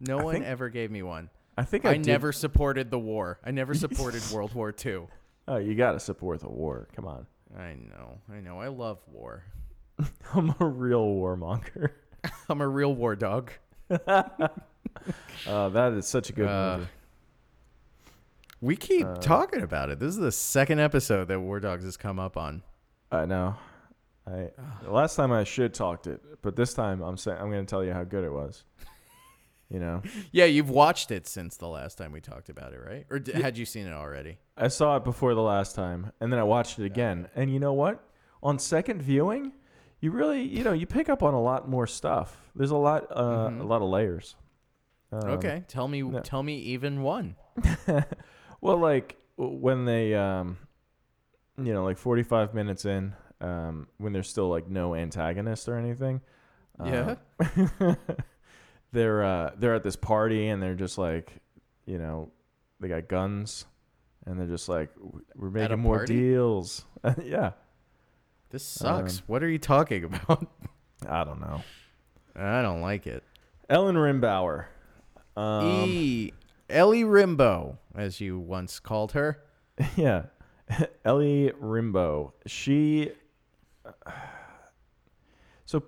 [0.00, 1.28] No I one think ever gave me one.
[1.58, 3.38] I think I, I, never supported the war.
[3.44, 5.06] I never supported World War II.
[5.48, 6.88] Oh, you got to support the war.
[6.96, 7.26] Come on.
[7.58, 8.58] I know, I know.
[8.58, 9.44] I love war.
[10.34, 11.90] I'm a real warmonger.
[12.48, 13.52] I'm a real war dog.
[15.46, 16.88] Uh, that is such a good Uh, movie.
[18.60, 19.98] We keep Uh, talking about it.
[19.98, 22.62] This is the second episode that War Dogs has come up on.
[23.10, 23.54] I know.
[24.26, 24.50] I
[24.82, 27.70] the last time I should talked it, but this time I'm saying I'm going to
[27.70, 28.64] tell you how good it was.
[29.70, 33.06] You know, Yeah, you've watched it since the last time we talked about it, right?
[33.08, 34.38] Or d- had you seen it already?
[34.58, 37.28] I saw it before the last time, and then I watched it again.
[37.34, 38.04] And you know what?
[38.42, 39.52] On second viewing,
[40.00, 42.36] you really, you know, you pick up on a lot more stuff.
[42.54, 43.60] There's a lot, uh, Mhm.
[43.60, 44.34] a lot of layers.
[45.12, 46.20] Um, okay, tell me, no.
[46.20, 47.36] tell me even one.
[48.60, 50.58] Well, like when they, um,
[51.56, 56.20] you know, like 45 minutes in, um, when there's still like no antagonist or anything.
[56.84, 57.16] Yeah.
[57.80, 57.96] um,
[58.92, 61.32] they're uh, they're at this party and they're just like,
[61.86, 62.30] you know,
[62.80, 63.66] they got guns,
[64.26, 64.90] and they're just like,
[65.34, 66.18] we're making more party?
[66.18, 66.84] deals.
[67.22, 67.52] yeah.
[68.50, 69.18] This sucks.
[69.18, 70.46] Um, what are you talking about?
[71.08, 71.62] I don't know.
[72.34, 73.22] I don't like it.
[73.68, 74.66] Ellen Rimbauer.
[75.40, 76.32] Um, e
[76.68, 79.42] Ellie Rimbo, as you once called her.
[79.96, 80.24] yeah.
[81.04, 82.32] Ellie Rimbo.
[82.46, 83.12] She.
[85.66, 85.80] So,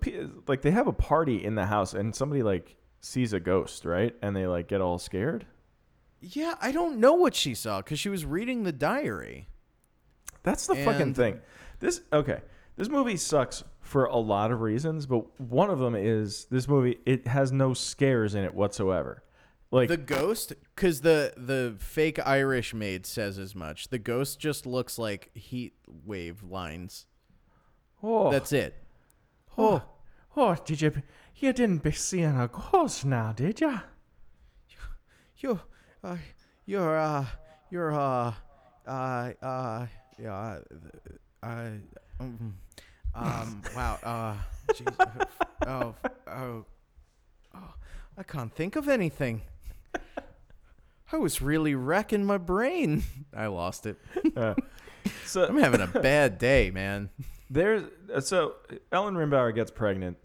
[0.46, 4.14] like, they have a party in the house, and somebody like sees a ghost, right?
[4.22, 5.44] And they like get all scared.
[6.20, 9.48] Yeah, I don't know what she saw because she was reading the diary.
[10.44, 11.40] That's the fucking thing.
[11.80, 12.42] This okay.
[12.76, 16.98] This movie sucks for a lot of reasons, but one of them is this movie.
[17.04, 19.24] It has no scares in it whatsoever.
[19.72, 23.88] Like The ghost, because the the fake Irish maid says as much.
[23.88, 25.72] The ghost just looks like heat
[26.04, 27.06] wave lines.
[28.02, 28.76] oh, That's it.
[29.56, 29.82] oh,
[30.36, 30.92] oh, did you?
[31.36, 33.80] You didn't be seeing a ghost now, did you?
[35.38, 35.58] You,
[36.04, 36.18] uh,
[36.66, 37.24] you're, uh,
[37.70, 38.34] you're, uh,
[38.86, 39.86] uh, uh,
[40.18, 40.60] yeah, uh,
[41.42, 41.70] uh,
[42.20, 42.54] um,
[43.14, 44.36] um, wow, uh,
[44.72, 45.26] jeez,
[45.66, 45.94] oh,
[46.28, 46.64] oh,
[47.54, 47.74] oh,
[48.16, 49.42] I can't think of anything.
[51.12, 53.02] I was really wrecking my brain.
[53.36, 53.98] I lost it.
[54.36, 54.54] Uh,
[55.26, 57.10] so I'm having a bad day, man.
[57.50, 57.82] there's
[58.14, 58.54] uh, so
[58.92, 60.16] Ellen Rimbauer gets pregnant,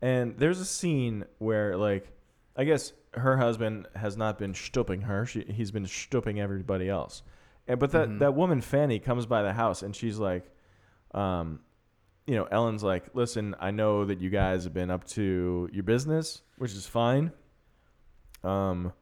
[0.00, 2.10] and there's a scene where like
[2.56, 7.22] I guess her husband has not been stooping her; she, he's been stooping everybody else.
[7.68, 8.18] And but that Mhm.
[8.20, 10.48] that woman Fanny comes by the house, and she's like,
[11.12, 11.60] um,
[12.26, 15.82] you know, Ellen's like, listen, I know that you guys have been up to your
[15.82, 17.32] business, which is fine.
[18.44, 18.92] Um,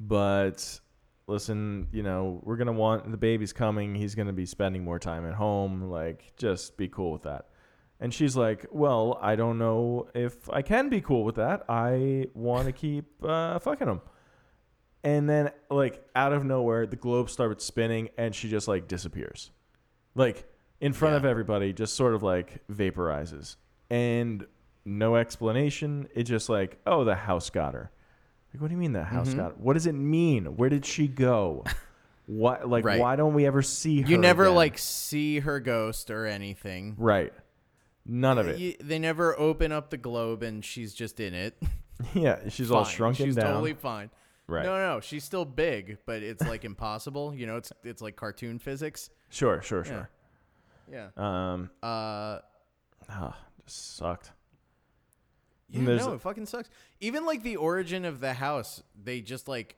[0.00, 0.80] but
[1.26, 3.94] listen, you know, we're gonna want the baby's coming.
[3.94, 5.82] He's gonna be spending more time at home.
[5.90, 7.46] Like, just be cool with that.
[8.00, 11.64] And she's like, well, I don't know if I can be cool with that.
[11.68, 14.00] I want to keep uh, fucking him.
[15.04, 19.50] and then like out of nowhere the globe starts spinning and she just like disappears
[20.14, 20.46] like
[20.80, 21.16] in front Yeah.
[21.18, 23.56] of everybody just sort of like vaporizes
[23.90, 24.46] and
[24.86, 27.90] no explanation it just like oh the house got her
[28.54, 29.36] like what do you mean the house Mhm.
[29.36, 31.64] got what does it mean where did she go
[32.26, 33.00] what like Right.
[33.00, 34.54] why don't we ever see her You never again?
[34.54, 36.94] like see her ghost or anything.
[36.96, 37.32] right
[38.06, 41.60] none of it You- they never open up the globe and she's just in it.
[42.14, 42.94] yeah she's all Fine.
[42.94, 44.10] shrunken she's down totally fine.
[44.46, 47.34] right No, no, she's still big, but it's like impossible.
[47.34, 49.10] You know, it's it's like cartoon physics.
[49.30, 49.90] sure sure Yeah.
[49.90, 50.10] sure
[50.92, 51.08] Yeah.
[51.16, 52.38] um Uh
[53.08, 54.32] ah, just sucked
[55.70, 56.68] Yeah, no, it fucking sucks.
[57.04, 59.76] Even like the origin of the house, they just like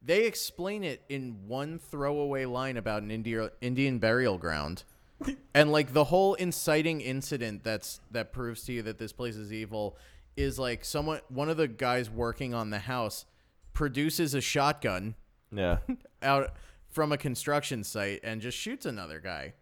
[0.00, 4.84] they explain it in one throwaway line about an India, Indian burial ground.
[5.54, 9.52] and like the whole inciting incident that's that proves to you that this place is
[9.52, 9.96] evil
[10.36, 13.24] is like someone one of the guys working on the house
[13.72, 15.16] produces a shotgun
[15.50, 15.78] yeah
[16.22, 16.52] out
[16.88, 19.52] from a construction site and just shoots another guy.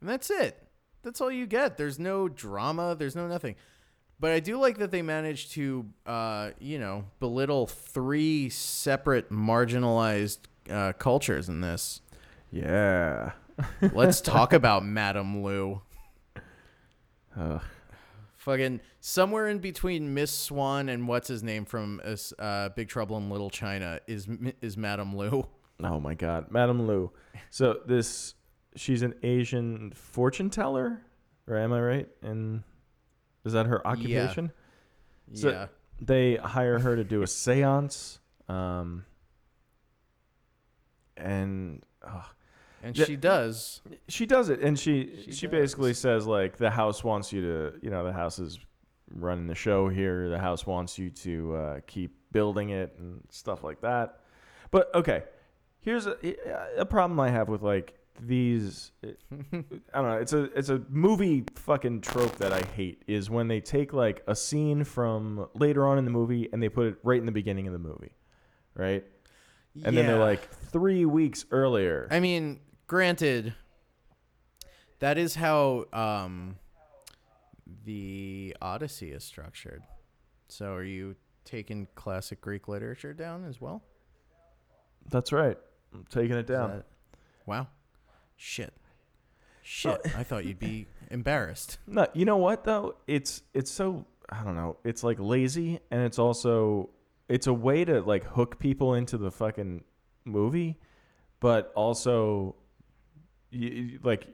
[0.00, 0.66] And that's it.
[1.02, 1.76] That's all you get.
[1.76, 3.56] There's no drama, there's no nothing.
[4.20, 10.38] But I do like that they managed to uh, you know, belittle three separate marginalized
[10.70, 12.00] uh, cultures in this.
[12.50, 13.32] yeah
[13.92, 15.82] Let's talk about Madame Lou.
[17.36, 17.62] Ugh.
[18.36, 22.00] Fucking somewhere in between Miss Swan and what's his name from
[22.38, 24.28] uh, Big Trouble in Little China is
[24.62, 25.46] is Madame Lou.
[25.82, 27.12] Oh my God, Madame Lou.
[27.50, 28.34] So this,
[28.74, 31.02] she's an Asian fortune teller,
[31.46, 32.08] or am I right?
[32.22, 32.62] And
[33.48, 34.52] is that her occupation?
[35.34, 35.66] So- yeah.
[36.00, 39.04] They hire her to do a séance, um,
[41.16, 42.30] and oh,
[42.82, 43.04] And Yeah.
[43.06, 43.80] she does.
[44.06, 47.78] she does it, and she She she, basically says like the house wants you to,
[47.82, 48.60] you know, the house is
[49.12, 50.28] running the show here.
[50.28, 54.20] The house wants you to uh, keep building it and stuff like that.
[54.70, 55.24] But okay,
[55.80, 56.16] here's a
[56.80, 58.92] a problem I have with like these.
[59.04, 59.08] I
[59.52, 60.18] don't know.
[60.20, 64.22] It's a it's a movie fucking trope that I hate is when they take like
[64.26, 67.32] a scene from later on in the movie and they put it right in the
[67.32, 68.12] beginning of the movie,
[68.74, 69.04] right?
[69.84, 72.08] And then they're like three weeks earlier.
[72.10, 73.54] I mean, granted,
[74.98, 76.56] that is how um,
[77.84, 79.82] the Odyssey is structured.
[80.48, 83.82] So, are you taking classic Greek literature down as well?
[85.10, 85.56] That's right.
[85.94, 86.70] I'm taking it down.
[86.70, 86.86] that-
[87.46, 87.68] wow.
[88.38, 88.72] Shit.
[89.62, 90.00] Shit.
[90.16, 91.78] I thought you'd be embarrassed.
[91.86, 92.94] No, you know what though?
[93.06, 94.78] It's it's so I don't know.
[94.84, 96.88] It's like lazy, and it's also
[97.28, 99.84] it's a way to like hook people into the fucking
[100.24, 100.78] movie,
[101.40, 102.54] but also
[103.50, 104.26] you, like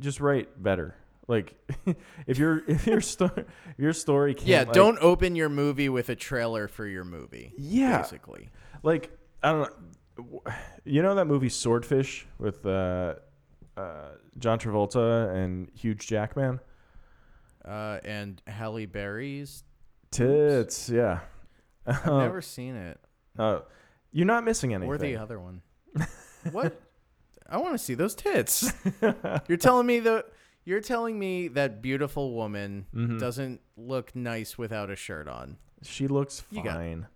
[0.00, 0.94] just write better.
[1.28, 1.54] Like
[2.26, 3.44] if your if your story
[3.76, 7.52] your story can't Yeah, like- don't open your movie with a trailer for your movie.
[7.58, 7.98] Yeah.
[7.98, 8.50] Basically.
[8.82, 9.10] like
[9.42, 9.60] I don't
[10.16, 10.42] know.
[10.84, 13.14] You know that movie Swordfish with uh,
[13.76, 16.60] uh, John Travolta and Hugh Jackman?
[17.64, 19.64] Uh, and Halle Berry's.
[20.10, 21.20] Tits, yeah.
[21.86, 23.00] I've Oh, never seen it.
[23.38, 23.60] uh,
[24.12, 24.90] you're not missing anything.
[24.90, 25.62] Or the other one.
[26.52, 26.78] what?
[27.48, 28.72] I want to see those tits.
[29.48, 30.24] you're telling me the
[30.64, 33.18] you're telling me that beautiful woman Mhm.
[33.18, 35.56] doesn't look nice without a shirt on.
[35.82, 37.06] She looks fine.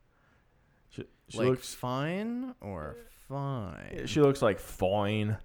[0.90, 2.96] She, she like looks fine or
[3.28, 4.06] fine?
[4.06, 5.36] she looks like fine.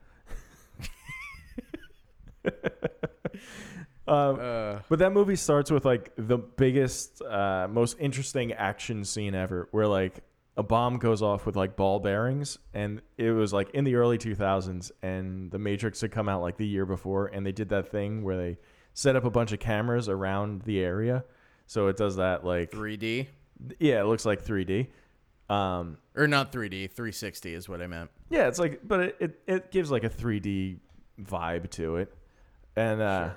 [4.08, 9.36] um, Uh, but that movie starts with like the biggest, uh, most interesting action scene
[9.36, 10.24] ever, where like
[10.58, 14.18] a bomb goes off with like ball bearings, and it was like in the early
[14.18, 17.90] 2000s, and The Matrix had come out like the year before, and they did that
[17.90, 18.58] thing where they
[18.94, 21.24] set up a bunch of cameras around the area,
[21.66, 23.28] so it does that like 3D
[23.80, 24.88] yeah, it looks like 3D.
[25.50, 26.90] Um, or not 3D?
[26.92, 28.10] 360 is what I meant.
[28.30, 30.78] Yeah, it's like, but it, it, it gives like a 3D
[31.22, 32.14] vibe to it,
[32.76, 33.30] and uh,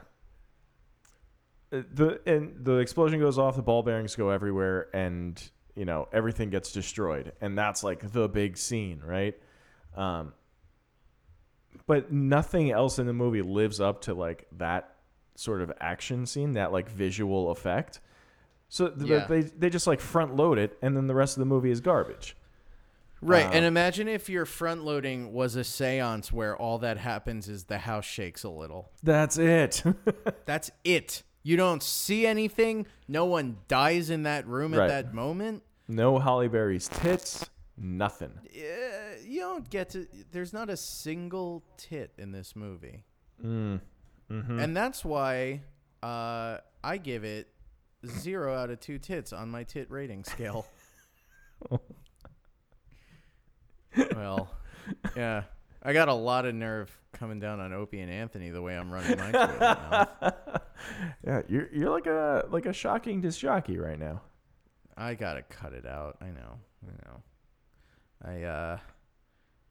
[1.70, 5.42] the and the explosion goes off, the ball bearings go everywhere, and
[5.74, 9.34] you know everything gets destroyed, and that's like the big scene, right?
[9.96, 10.32] Um,
[11.86, 14.94] but nothing else in the movie lives up to like that
[15.34, 18.00] sort of action scene, that like visual effect.
[18.68, 19.26] So th- Yeah.
[19.26, 21.80] they they just like front load it, and then the rest of the movie is
[21.80, 22.36] garbage.
[23.22, 27.48] Right, Um, and imagine if your front loading was a séance where all that happens
[27.48, 28.90] is the house shakes a little.
[29.02, 29.82] That's it.
[30.46, 31.22] That's it.
[31.42, 32.86] You don't see anything.
[33.08, 34.90] No one dies in that room Right.
[34.90, 35.62] at that moment.
[35.88, 37.48] No Halle Berry's tits.
[37.76, 38.32] Nothing.
[38.46, 40.06] Uh, you don't get to.
[40.30, 43.04] There's not a single tit in this movie,
[43.44, 43.80] Mm.
[44.30, 45.62] hmm and that's why
[46.02, 47.48] uh, I give it
[48.06, 50.66] zero out of two tits on my tit rating scale.
[54.14, 54.50] Well,
[55.16, 55.44] yeah.
[55.82, 58.90] I got a lot of nerve coming down on Opie and Anthony the way I'm
[58.90, 60.34] running my Twitter mouth.
[61.26, 64.22] Yeah, you're you're like a like a shocking disc jockey right now.
[64.96, 66.16] I gotta cut it out.
[66.20, 66.58] I know.
[66.86, 67.22] I know.
[68.24, 68.78] I uh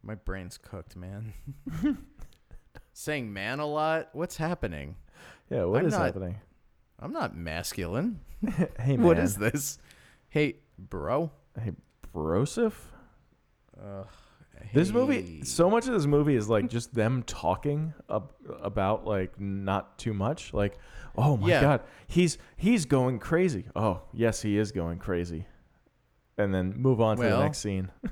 [0.04, 1.34] my brain's cooked, man.
[2.94, 4.10] Saying man a lot?
[4.14, 4.96] What's happening?
[5.50, 6.36] Yeah, what I'm is not- happening?
[7.00, 8.20] I'm not masculine.
[8.80, 9.78] hey man, What is this?
[10.30, 11.32] Hey, bro.
[11.60, 11.72] Hey,
[12.14, 12.74] Broseph?
[13.82, 14.04] Uh,
[14.74, 19.40] This movie, so much of this movie is like just them talking ab- about like
[19.40, 20.54] not too much.
[20.54, 20.78] Like,
[21.18, 21.62] oh my Yeah.
[21.62, 23.66] god, he's he's going crazy.
[23.76, 25.46] Oh yes, he is going crazy.
[26.38, 27.92] And then move on to Well, the next scene.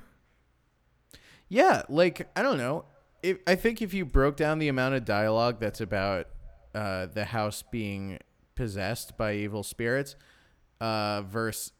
[1.49, 2.85] Yeah, like I don't know.
[3.21, 6.27] If, I think if you broke down the amount of dialogue that's about
[6.73, 8.19] uh, the house being
[8.55, 10.15] possessed by evil spirits,
[10.79, 11.73] uh, versus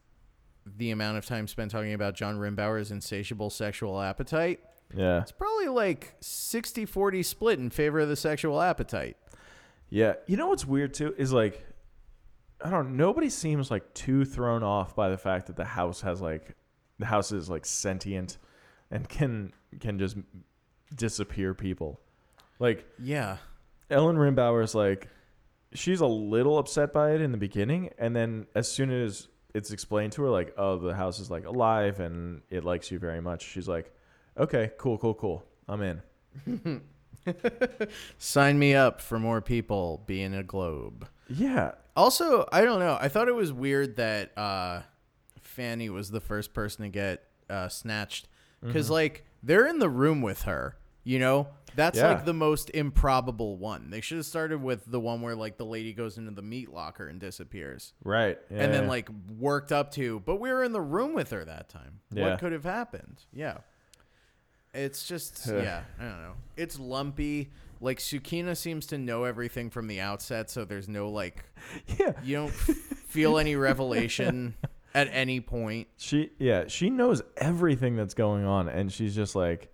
[0.64, 4.60] the amount of time spent talking about John Rimbauer's insatiable sexual appetite,
[4.94, 9.16] Yeah, it's probably like 60-40 split in favor of the sexual appetite.
[9.90, 10.14] yeah.
[10.26, 11.64] You know what's weird too is like,
[12.64, 12.96] I don't.
[12.96, 16.54] know, Nobody seems like too thrown off by the fact that the house has like,
[16.98, 18.38] the house is like sentient,
[18.90, 20.16] and can can just
[20.94, 22.00] disappear people.
[22.58, 23.38] Like Yeah.
[23.90, 25.08] Ellen Rimbauer is like,
[25.74, 29.70] she's a little upset by it in the beginning, and then as soon as it's
[29.70, 33.20] explained to her, like, oh, the house is like alive and it likes you very
[33.20, 33.92] much, she's like,
[34.38, 36.00] okay, cool, cool, cool, I'm in.
[38.18, 41.08] Sign me up for more people being a globe.
[41.28, 42.96] Yeah, Also, I don't know.
[43.00, 44.82] I thought it was weird that uh,
[45.40, 48.28] Fanny was the first person to get uh, snatched
[48.62, 48.92] because, Mm-hmm.
[48.94, 50.76] like, they're in the room with her.
[51.04, 52.08] You know, that's Yeah.
[52.12, 53.90] like the most improbable one.
[53.90, 56.70] They should have started with the one where like the lady goes into the meat
[56.72, 58.38] locker and disappears, right.
[58.50, 58.88] and then yeah.
[58.88, 60.20] like worked up to.
[60.20, 62.00] But we were in the room with her that time.
[62.12, 62.30] Yeah.
[62.30, 63.24] What could have happened?
[63.32, 63.58] Yeah.
[64.74, 66.34] It's just yeah, I don't know.
[66.56, 67.50] It's lumpy.
[67.80, 71.44] Like Sukeena seems to know everything from the outset, so there's no like
[71.98, 74.54] yeah, you don't feel any revelation
[74.94, 75.88] at any point.
[75.96, 79.72] she, yeah, she knows everything that's going on, and she's just like,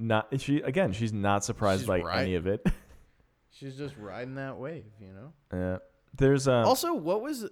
[0.00, 0.92] not she again.
[0.92, 2.22] She's not surprised She's by right.
[2.22, 2.66] any of it.
[3.52, 5.32] She's just riding that wave, you know.
[5.52, 5.78] yeah,
[6.16, 7.48] there's um, Also, what was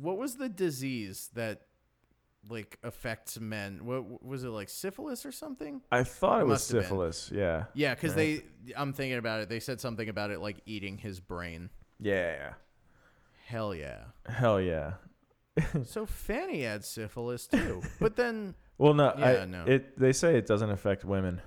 [0.00, 1.62] what was the disease that
[2.48, 3.84] like affects men?
[3.84, 5.82] What was it like syphilis or something?
[5.92, 6.82] I thought it it was have been.
[6.84, 7.30] syphilis.
[7.34, 8.42] Yeah, Yeah, because Right.
[8.66, 8.74] they.
[8.74, 9.48] I'm thinking about it.
[9.48, 11.70] They said something about it like eating his brain.
[11.98, 12.54] yeah,
[13.46, 14.04] Hell yeah.
[14.26, 14.94] hell yeah.
[15.84, 18.54] so Fanny had syphilis too, but then.
[18.78, 19.64] Well, no, Yeah, I, no.
[19.66, 21.42] It they say it doesn't affect women.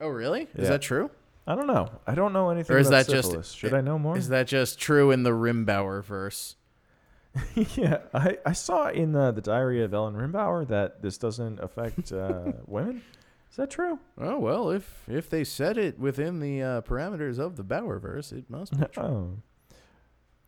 [0.00, 0.42] Oh really?
[0.54, 0.68] Is Yeah.
[0.70, 1.10] that true?
[1.46, 1.88] I don't know.
[2.06, 3.52] I don't know anything Or is about that just- syphilis.
[3.52, 4.16] Should I know more?
[4.16, 6.56] Is that just true in the Rimbauer verse?
[7.76, 12.10] yeah, I, I saw in uh, the diary of Ellen Rimbauer that this doesn't affect
[12.12, 13.02] uh, women.
[13.50, 13.98] Is that true?
[14.18, 18.32] Oh well, if if they said it within the uh, parameters of the Bauer verse,
[18.32, 19.02] it must be true.
[19.02, 19.36] Oh.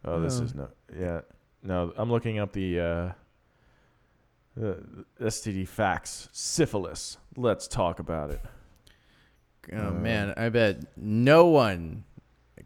[0.04, 0.44] Oh, this Oh.
[0.44, 0.68] is no.
[0.98, 1.20] Yeah,
[1.62, 1.92] no.
[1.96, 3.12] I'm looking up the uh,
[4.56, 6.28] the STD facts.
[6.32, 7.16] Syphilis.
[7.36, 8.40] Let's talk about it.
[9.72, 12.04] Oh Uh, man, I bet no one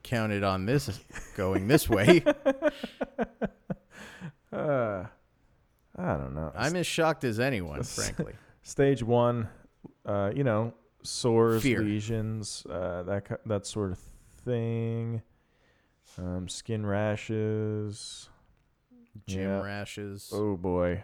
[0.03, 0.99] counted on this
[1.37, 2.23] going this way.
[4.53, 5.05] Uh,
[5.97, 6.53] I don't know.
[6.57, 8.33] I'm as shocked as anyone, frankly.
[8.63, 9.49] Stage one,
[10.07, 10.73] uh, you know,
[11.03, 11.81] sores, Fear.
[11.83, 13.99] lesions, uh, that that sort of
[14.45, 15.21] thing.
[16.19, 18.29] Um, skin rashes.
[19.27, 19.63] Gym Yeah.
[19.63, 20.31] rashes.
[20.33, 21.03] Oh boy,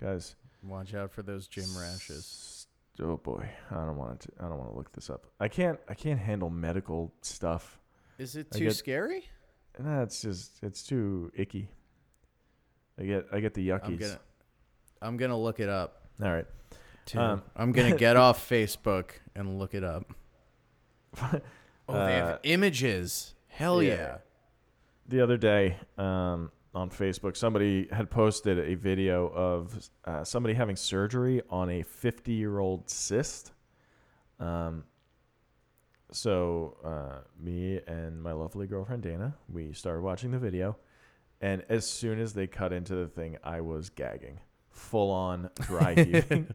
[0.00, 0.34] guys.
[0.62, 2.55] Watch out for those gym rashes.
[3.02, 4.28] Oh boy, I don't want to.
[4.40, 5.26] I don't want to look this up.
[5.40, 5.78] I can't.
[5.88, 7.78] I can't handle medical stuff.
[8.18, 9.24] Is it I too get- scary?
[9.78, 11.68] Nah, it's just it's too icky.
[12.98, 13.84] I get I get the yuckies.
[13.88, 14.18] I'm gonna
[15.02, 16.06] I'm gonna look it up.
[16.22, 16.46] All right.
[17.14, 20.12] Um, I'm gonna get off Facebook and look it up.
[21.88, 23.34] Oh, they Uh, have images.
[23.46, 23.94] Hell yeah.
[23.94, 24.16] yeah.
[25.06, 30.76] the other day um, on Facebook, somebody had posted a video of uh, somebody having
[30.76, 33.52] surgery on a 50 year old cyst.
[34.38, 34.84] Um,
[36.12, 40.76] so, uh, me and my lovely girlfriend Dana, we started watching the video.
[41.40, 44.38] And as soon as they cut into the thing, I was gagging,
[44.70, 46.52] full on dry heaving.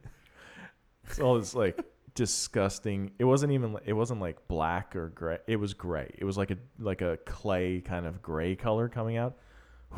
[1.06, 3.12] it's all this like disgusting.
[3.20, 3.78] It wasn't even.
[3.86, 5.38] It wasn't like black or gray.
[5.48, 6.12] It was gray.
[6.18, 9.38] It was like a like a clay kind of gray color coming out.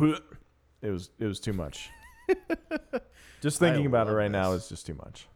[0.01, 1.89] It was it was too much.
[3.41, 5.27] just I thinking about it love right now is just too much.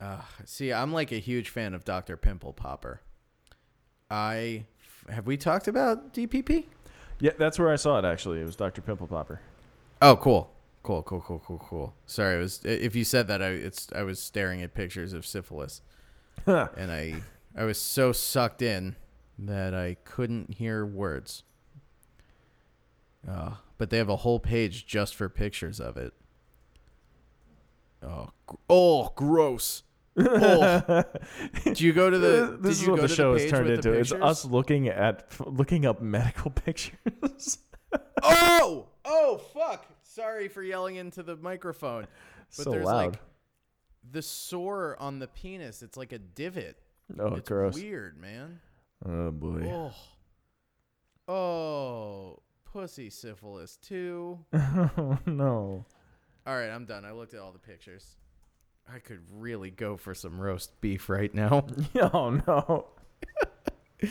[0.00, 2.16] Uh, see, I'm like a huge fan of Dr.
[2.16, 3.00] Pimple Popper.
[4.10, 4.64] I
[5.08, 6.66] have we talked about DPP?
[7.20, 8.40] Yeah, that's where I saw it actually.
[8.40, 8.80] It was Dr.
[8.80, 9.40] Pimple Popper.
[10.00, 10.52] Oh, cool.
[10.84, 11.94] Cool, cool, cool, cool, cool.
[12.06, 15.26] Sorry, I was if you said that I it's I was staring at pictures of
[15.26, 15.82] syphilis
[16.46, 17.22] and I
[17.56, 18.96] I was so sucked in
[19.38, 21.42] that I couldn't hear words.
[23.28, 26.12] Uh, but they have a whole page just for pictures of it.
[28.02, 29.82] Oh, gr- oh, gross.
[30.18, 31.04] Oh.
[31.64, 32.58] Did you go to the?
[32.60, 33.92] this did is you what go the show the has turned into.
[33.92, 37.58] It's us looking at looking up medical pictures.
[38.22, 39.86] Oh, oh, fuck!
[40.02, 42.06] Sorry for yelling into the microphone.
[42.56, 43.12] But so there's loud.
[43.12, 43.20] like
[44.10, 45.82] the sore on the penis.
[45.82, 46.76] It's like a divot.
[47.18, 47.74] oh, it's gross.
[47.74, 48.60] weird, man.
[49.06, 49.70] Oh boy.
[49.70, 49.92] Oh,
[51.28, 51.32] oh,
[52.88, 54.38] pussy syphilis too.
[54.54, 55.84] Oh no.
[56.46, 57.04] All right, I'm done.
[57.04, 58.16] I looked at all the pictures.
[58.90, 61.66] I could really go for some roast beef right now.
[62.00, 62.86] Oh no.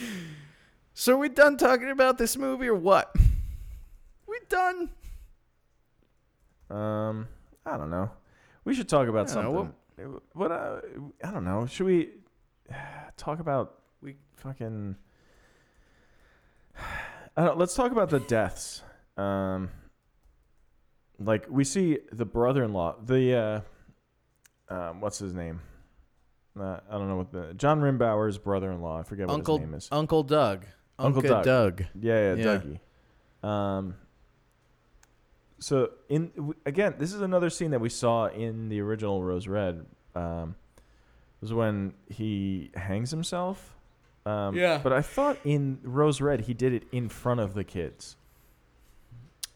[0.93, 3.15] So are we done talking about this movie or what?
[4.28, 4.89] We done?
[6.71, 7.28] Um,
[7.67, 8.09] I don't know.
[8.65, 10.21] We should talk about don't know, something.
[10.34, 10.51] What?
[10.51, 10.82] uh,
[11.23, 11.67] I don't know.
[11.67, 12.09] Should we
[13.17, 14.95] talk about We fucking?
[17.45, 18.81] Don't, let's talk about the deaths.
[19.15, 19.69] Um,
[21.19, 23.35] like we see the brother-in-law, the
[24.69, 25.61] uh, um, what's his name?
[26.59, 28.99] Uh, I don't know what the John Rimbauer's brother-in-law.
[28.99, 29.89] I forget what Uncle his name is.
[29.91, 30.65] Uncle Doug.
[30.99, 31.45] Uncle Uncle Doug.
[31.77, 31.85] Doug.
[31.99, 32.59] Yeah, yeah, Yeah.
[33.43, 33.47] Dougie.
[33.47, 33.95] Um.
[35.59, 39.85] So in again, this is another scene that we saw in the original Rose Red.
[40.15, 40.55] Um,
[41.41, 43.76] was when he hangs himself.
[44.28, 44.80] Um, Yeah.
[44.84, 48.15] But I thought in Rose Red he did it in front of the kids.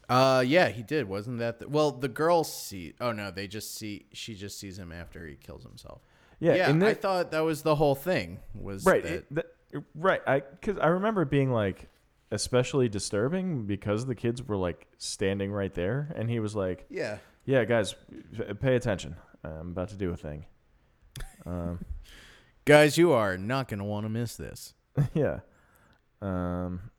[0.08, 1.08] Uh, yeah, he did.
[1.08, 1.90] Wasn't that the, well?
[1.90, 2.94] The girls see.
[3.00, 4.06] Oh no, they just see.
[4.12, 6.00] She just sees him after he kills himself.
[6.38, 6.54] Yeah.
[6.54, 8.40] Yeah, in the- I thought that was the whole thing.
[8.54, 9.02] Was right.
[9.02, 9.46] that- it- that-
[9.94, 10.20] right.
[10.26, 11.88] I because I remember being like
[12.30, 17.18] especially disturbing because the kids were like standing right there, and he was like, yeah.
[17.44, 17.94] "Yeah, guys,
[18.38, 19.16] f- pay attention.
[19.44, 20.44] I'm about to do a thing."
[21.46, 21.84] Um.
[22.64, 24.74] Guys, you are not gonna want to miss this.
[25.14, 25.40] yeah.
[26.20, 26.90] Um,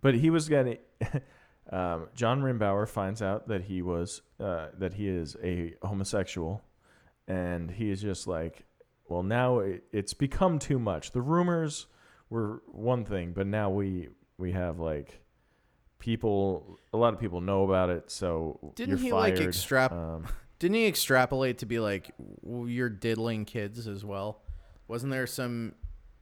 [0.00, 0.78] but he was getting.
[1.72, 6.62] um, John Rimbauer finds out that he was uh, that he is a homosexual,
[7.26, 8.64] and he is just like,
[9.08, 11.10] well, now it, it's become too much.
[11.12, 11.86] The rumors
[12.30, 14.08] were one thing, but now we
[14.38, 15.20] we have like
[15.98, 16.78] people.
[16.92, 19.48] A lot of people know about it, so Didn't you're he, like, fired.
[19.48, 20.28] extrap- Um,
[20.62, 22.12] Didn't he extrapolate to be like,
[22.44, 24.42] you're diddling kids as well?
[24.86, 25.74] Wasn't there some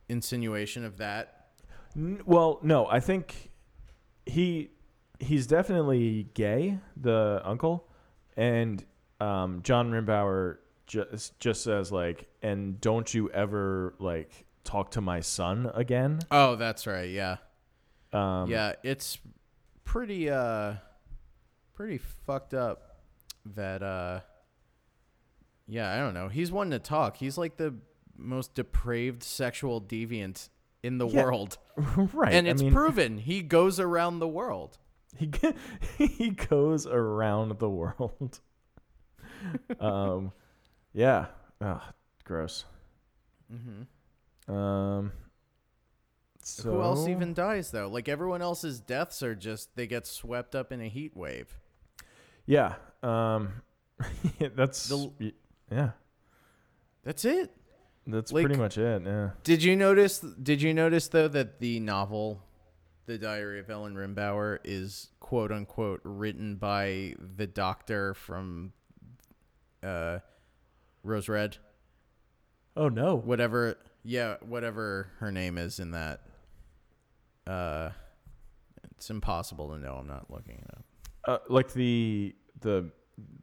[0.09, 1.49] insinuation of that?
[1.95, 3.51] N- Well, no, I think
[4.24, 4.70] he
[5.18, 7.86] he's definitely gay, the uncle,
[8.34, 8.82] and
[9.20, 15.20] um, John Rimbauer just just says like, and don't you ever like talk to my
[15.20, 16.20] son again?
[16.30, 17.11] Oh, that's right.
[17.11, 17.36] Yeah.
[18.14, 19.18] Um, yeah, it's
[19.84, 20.76] pretty uh
[21.74, 23.03] pretty fucked up
[23.55, 24.20] that uh
[25.71, 26.29] yeah, I don't know.
[26.29, 27.16] He's one to talk.
[27.16, 27.75] He's like the
[28.16, 30.49] most depraved sexual deviant
[30.83, 31.57] in the Yeah, world.
[32.12, 32.33] right.
[32.35, 33.18] And I it's mean, proven.
[33.18, 34.79] He goes around the world.
[35.16, 35.31] he
[35.99, 38.41] he goes around the world.
[39.81, 40.33] um,
[40.93, 41.27] yeah.
[41.61, 41.81] Ugh,
[42.25, 42.64] gross.
[43.51, 45.12] hmm Um.
[46.64, 47.89] Who else even dies though?
[47.89, 51.59] Like everyone else's deaths are just they get swept up in a heat wave.
[52.47, 52.75] Yeah.
[53.03, 53.62] Um.
[54.57, 55.35] that's The-
[55.71, 55.91] yeah.
[57.05, 57.55] That's it.
[58.07, 59.03] That's Like- pretty much it.
[59.05, 59.31] Yeah.
[59.45, 60.18] Did you notice?
[60.21, 62.43] Did you notice though that the novel,
[63.07, 68.73] "The Diary of Ellen Rimbauer," is quote unquote written by the doctor from,
[69.83, 70.18] uh,
[71.03, 71.59] Rose Red,
[72.77, 73.16] Oh no.
[73.16, 73.77] whatever.
[74.03, 76.23] Yeah, whatever her name is in that.
[77.47, 77.91] Uh,
[78.93, 79.95] it's impossible to know.
[79.95, 80.85] I'm not looking it up.
[81.25, 82.91] Uh, like the the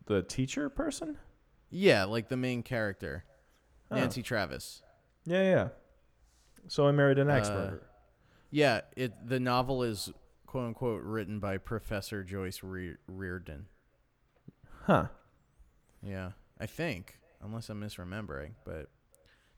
[0.06, 1.18] the teacher person?
[1.70, 3.24] Yeah, like the main character,
[3.92, 3.96] Oh.
[3.96, 4.82] Nancy Travis.
[5.26, 5.68] Yeah, yeah.
[6.68, 7.88] So I married an ex Uh, murderer.
[8.50, 10.12] Yeah, it the novel is
[10.46, 13.68] quote unquote written by Professor Joyce Re- Reardon.
[14.86, 15.08] Huh.
[16.02, 18.90] Yeah, I think, unless I'm misremembering, but it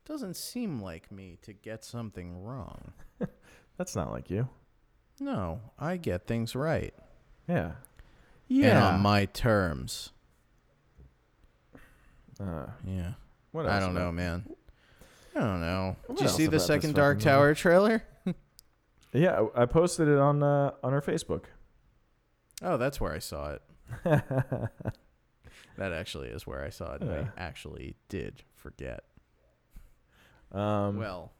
[0.04, 2.92] doesn't seem like me to get something wrong.
[3.76, 4.48] That's not like you.
[5.20, 6.94] No, I get things right.
[7.46, 7.72] Yeah.
[8.48, 10.10] And on my terms.
[12.40, 13.12] Uh, Yeah.
[13.52, 14.44] what I don't know, man.
[15.36, 15.96] I don't know.
[16.06, 17.38] What Did you see the second Dark fucking movie?
[17.38, 18.02] Tower trailer?
[19.12, 21.46] Yeah, I I posted it on uh, on our Facebook.
[22.62, 23.62] Oh, that's where I saw it.
[25.76, 27.02] That actually is where I saw it.
[27.02, 27.24] Yeah.
[27.36, 29.02] I actually did forget.
[30.52, 31.32] um, well,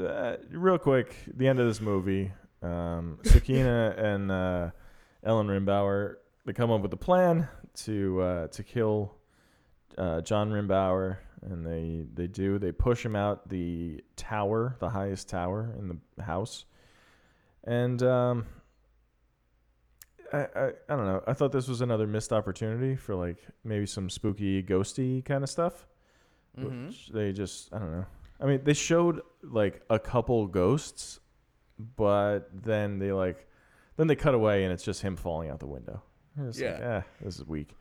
[0.00, 2.32] uh, real quick, the end of this movie,
[2.62, 4.70] um, Sukeena and uh,
[5.22, 6.14] Ellen Rimbauer.
[6.46, 7.46] They come up with a plan
[7.84, 9.14] to uh, to kill
[9.98, 12.58] uh, John Rimbauer, and they they do.
[12.58, 16.64] They push him out the tower, the highest tower in the house,
[17.64, 18.46] and um,
[20.32, 21.22] I, I I don't know.
[21.26, 25.50] I thought this was another missed opportunity for like maybe some spooky, ghosty kind of
[25.50, 25.86] stuff.
[26.58, 26.86] Mhm.
[26.88, 28.06] Which they just I don't know.
[28.40, 31.20] I mean, they showed like a couple ghosts,
[31.96, 33.46] but then they like
[33.96, 36.02] then they cut away and it's just him falling out the window.
[36.40, 36.96] It's like, Yeah.
[36.98, 37.74] eh, this is weak.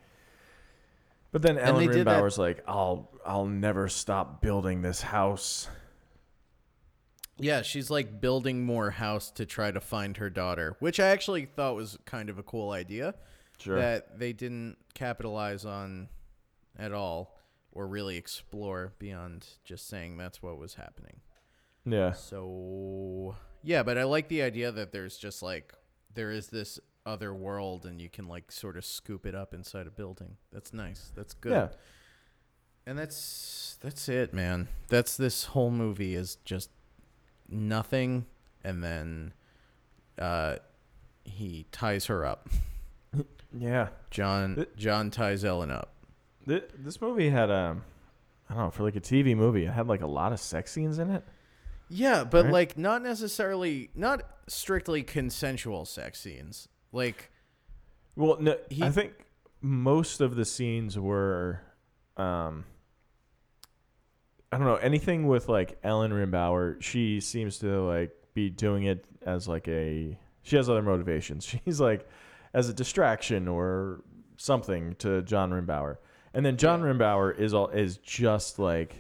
[1.32, 5.68] But then Ellen they did that- Rimbauer's like, I'll I'll never stop building this house.
[7.40, 11.46] Yeah, she's like building more house to try to find her daughter, which I actually
[11.46, 13.14] thought was kind of a cool idea
[13.60, 13.78] Sure.
[13.80, 16.10] that they didn't capitalize on
[16.80, 17.38] at all
[17.72, 21.20] or really explore beyond just saying that's what was happening.
[21.86, 22.12] yeah.
[22.14, 25.74] So, yeah, but I like the idea that there's just like
[26.16, 29.88] there is this other world and you can like sort of scoop it up inside
[29.88, 30.36] a building.
[30.51, 31.12] That's nice.
[31.16, 31.51] That's good.
[31.51, 31.68] Yeah.
[32.86, 34.68] And that's that's it, man.
[34.89, 36.70] That's this whole movie is just
[37.49, 38.26] nothing
[38.64, 39.34] and then
[40.20, 40.58] uh
[41.24, 42.49] he ties her up.
[43.58, 43.88] Yeah.
[44.12, 45.93] John John ties Ellen up.
[46.45, 47.84] This movie had um
[48.49, 50.72] I don't know, for like a TV movie, it had like a lot of sex
[50.74, 51.24] scenes in it.
[51.89, 52.53] Yeah, but Right.
[52.53, 56.68] like not necessarily not strictly consensual sex scenes.
[56.98, 57.32] Like
[58.16, 59.14] Well, no, He- I think
[59.62, 61.62] most of the scenes were,
[62.18, 62.66] um,
[64.52, 66.82] I don't know, anything with like Ellen Rimbauer.
[66.82, 70.18] She seems to like be doing it as like a.
[70.43, 71.43] She has other motivations.
[71.66, 72.08] She's like
[72.54, 74.02] as a distraction or
[74.38, 75.98] something to John Rimbauer,
[76.34, 78.95] and then John Rimbauer is all is just like,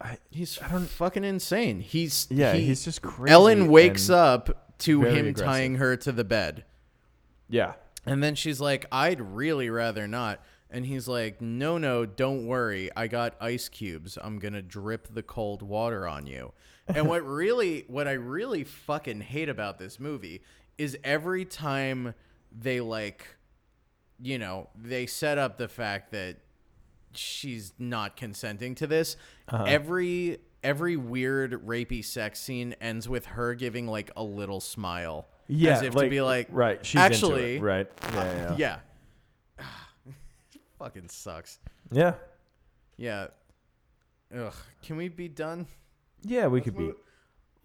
[0.00, 1.80] I, he's I don't- fucking insane.
[1.80, 3.32] He's yeah, he- he's just crazy.
[3.32, 5.46] Ellen wakes and- up to very him aggressive.
[5.46, 6.64] tying her to the bed.
[7.48, 7.74] Yeah,
[8.04, 10.40] And then she's like, I'd really rather not.
[10.68, 12.90] And he's like, No, no, don't worry.
[12.96, 14.18] I got ice cubes.
[14.20, 16.52] I'm going to drip the cold water on you.
[16.88, 20.42] And what really, what I really fucking hate about this movie
[20.76, 22.14] is every time
[22.50, 23.36] they like,
[24.20, 26.38] you know, they set up the fact that
[27.12, 29.16] she's not consenting to this.
[29.48, 29.64] Uh-huh.
[29.66, 35.28] Every every weird rapey sex scene ends with her giving like a little smile.
[35.46, 36.84] yeah, as if to be like, right.
[36.84, 37.86] She's into it, actually, right.
[38.12, 38.78] Yeah, uh, yeah,
[39.58, 39.64] yeah.
[40.78, 41.60] Fucking sucks.
[41.92, 42.14] yeah.
[42.96, 43.28] Yeah.
[44.36, 44.54] Ugh.
[44.82, 45.66] Can we be done?
[46.22, 46.92] Yeah, we could be.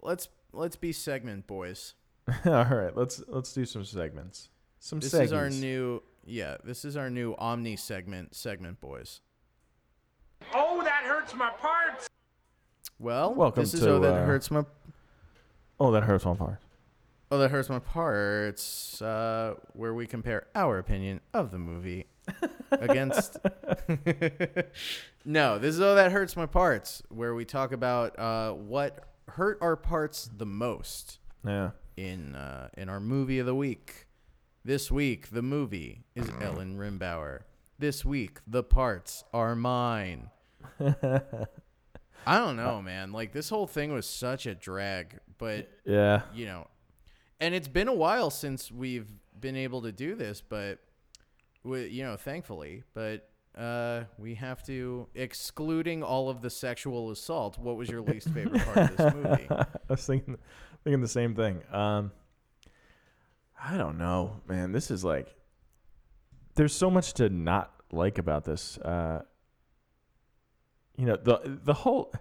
[0.00, 1.94] Let's let's be segment boys.
[2.44, 4.48] All right, let's let's do some segments.
[4.78, 5.32] Some This segments.
[5.32, 9.20] is our new yeah, this is our new Omni segment, segment boys.
[10.54, 12.08] Oh, that hurts my parts.
[13.02, 14.64] Well, Welcome this is to, oh that uh, hurts my
[15.80, 16.58] Oh, that hurts my part.
[17.32, 19.02] oh that hurts my parts.
[19.02, 22.06] Uh, where we compare our opinion of the movie
[22.70, 23.38] against.
[25.24, 29.58] no, this is oh that hurts my parts, where we talk about uh, what hurt
[29.60, 31.18] our parts the most.
[31.44, 31.70] Yeah.
[31.96, 34.06] in uh, in our movie of the week.
[34.64, 37.40] This week, the movie is Ellen Rimbauer.
[37.80, 40.30] This week, the parts are mine.
[42.26, 43.12] I don't know, man.
[43.12, 46.22] Like this whole thing was such a drag, but Yeah.
[46.34, 46.68] you know,
[47.40, 49.08] and it's been a while since we've
[49.38, 50.78] been able to do this, but
[51.64, 57.58] we, you know, thankfully, but uh, we have to excluding all of the sexual assault.
[57.58, 59.46] What was your least favorite part of this movie?
[59.50, 60.38] I was thinking
[60.84, 61.62] thinking the same thing.
[61.72, 62.12] Um
[63.64, 64.72] I don't know, man.
[64.72, 65.34] This is like
[66.54, 68.78] there's so much to not like about this.
[68.78, 69.22] Uh
[70.96, 72.12] you know, the the whole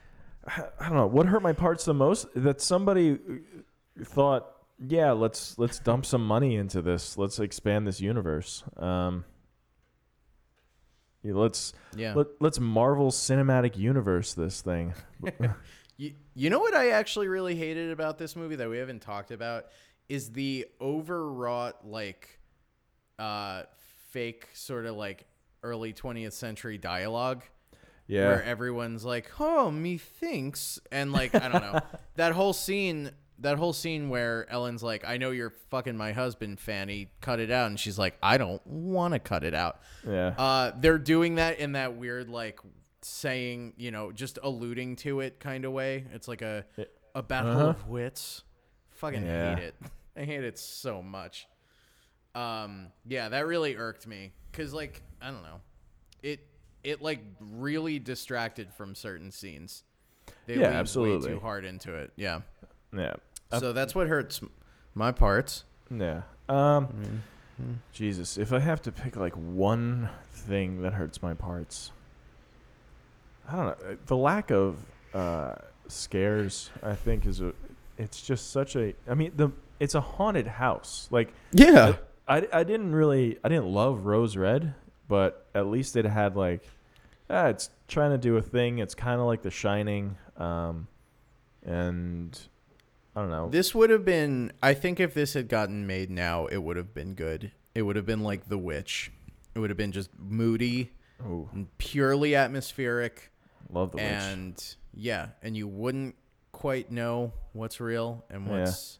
[0.46, 3.18] I don't know, what hurt my parts the most that somebody
[4.04, 4.46] thought,
[4.78, 7.16] yeah, let's let's dump some money into this.
[7.18, 8.62] Let's expand this universe.
[8.76, 9.24] Um
[11.22, 12.14] yeah, let's Yeah.
[12.14, 14.94] let, let's Marvel Cinematic Universe this thing.
[15.98, 19.30] You, you know what I actually really hated about this movie that we haven't talked
[19.30, 19.64] about
[20.10, 22.38] is the overwrought like
[23.18, 23.62] uh
[24.10, 25.24] fake sort of like
[25.62, 27.44] early 20th century dialogue
[28.08, 28.26] Yeah.
[28.28, 31.80] where everyone's like, "Oh, methinks," and like I don't know
[32.16, 33.10] that whole scene.
[33.40, 37.08] That whole scene where Ellen's like, "I know you're fucking my husband, Fanny.
[37.20, 40.28] Cut it out," and she's like, "I don't want to cut it out." yeah.
[40.38, 42.60] Uh, they're doing that in that weird like
[43.02, 46.04] saying, you know, just alluding to it kind of way.
[46.14, 46.64] It's like a
[47.14, 47.68] a battle Uh-huh.
[47.70, 48.42] of wits.
[48.90, 49.54] Fucking Yeah.
[49.56, 49.74] hate it.
[50.16, 51.46] I hate it so much.
[52.34, 55.60] Um, yeah, that really irked me because like I don't know,
[56.22, 56.40] it
[56.86, 59.82] it like really distracted from certain scenes.
[60.46, 61.28] They Yeah, absolutely.
[61.28, 62.12] way too hard into it.
[62.16, 62.40] Yeah.
[62.96, 63.14] yeah.
[63.58, 64.40] So that's what hurts
[64.94, 65.64] my parts.
[65.90, 66.22] Yeah.
[66.48, 66.86] Um.
[66.86, 67.72] Mm-hmm.
[67.92, 71.90] Jesus, if I have to pick like one thing that hurts my parts,
[73.48, 73.92] I don't know.
[73.92, 74.76] uh, The lack of
[75.14, 75.54] uh,
[75.88, 77.52] scares, I think, is a.
[77.98, 78.94] It's just such a.
[79.08, 81.08] I mean, the it's a haunted house.
[81.10, 81.96] Like Yeah.
[82.28, 84.74] I, I didn't really I didn't love Rose Red,
[85.08, 86.62] but at least it had like,
[87.30, 88.78] ah, it's trying to do a thing.
[88.78, 90.88] It's kind of like The Shining, um,
[91.64, 92.38] and
[93.14, 93.48] I don't know.
[93.48, 94.52] This would have been.
[94.62, 97.52] I think if this had gotten made now, it would have been good.
[97.74, 99.10] It would have been like The Witch.
[99.54, 103.30] It would have been just moody Ooh, and purely atmospheric.
[103.70, 104.04] love the witch.
[104.06, 106.14] and yeah, and you wouldn't
[106.52, 108.60] quite know what's real and Yeah.
[108.60, 108.98] what's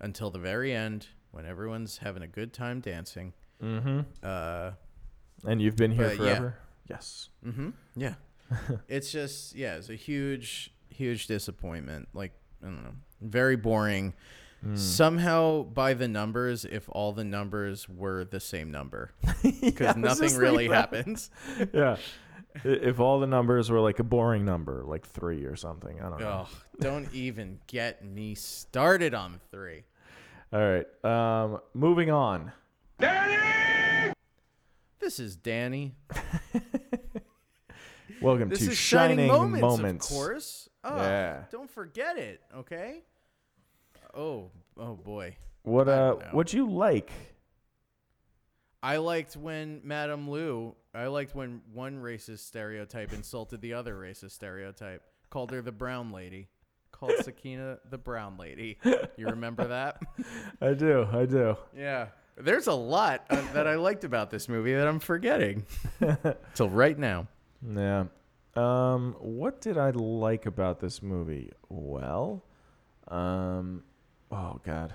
[0.00, 3.32] until the very end when everyone's having a good time dancing.
[3.62, 4.00] Mm-hmm.
[4.22, 4.72] Uh,
[5.46, 6.54] And you've been here forever.
[6.58, 6.67] yeah.
[6.88, 7.28] Yes.
[7.46, 7.70] mm-hmm.
[7.96, 8.14] Yeah,
[8.88, 12.08] it's just yeah, it's a huge, huge disappointment.
[12.14, 12.32] Like
[12.62, 14.14] I don't know, very boring.
[14.62, 14.74] Hmm.
[14.74, 19.12] Somehow, by the numbers, if all the numbers were the same number,
[19.42, 21.30] because Yeah, nothing really happens.
[21.72, 21.96] yeah.
[22.64, 26.18] If all the numbers were like a boring number, like three or something, I don't
[26.18, 26.48] know.
[26.48, 29.84] Oh, don't even get me started on three.
[30.52, 31.04] All right.
[31.04, 32.50] Um, moving on.
[32.98, 34.12] Danny!
[34.98, 35.94] This is Danny.
[38.20, 40.10] Welcome This to is Shining, Moments, Moments.
[40.10, 40.68] of course.
[40.84, 41.44] Oh, Yeah.
[41.50, 43.02] Don't forget it, okay?
[44.14, 45.36] Oh, oh boy.
[45.62, 47.10] What uh, what you like?
[48.82, 50.74] I liked when Madame Lou.
[50.94, 55.02] I liked when one racist stereotype insulted the other racist stereotype.
[55.30, 56.48] Called her the brown lady.
[56.90, 58.78] Called Sukeena the brown lady.
[59.16, 60.00] You remember that?
[60.60, 61.06] I do.
[61.12, 61.56] I do.
[61.76, 62.08] yeah.
[62.40, 65.66] There's a lot uh, that I liked about this movie that I'm forgetting.
[66.54, 67.26] Till right now.
[67.66, 68.04] Yeah.
[68.54, 71.52] Um, what did I like about this movie?
[71.68, 72.42] Well,
[73.06, 73.84] um,
[74.32, 74.92] oh god,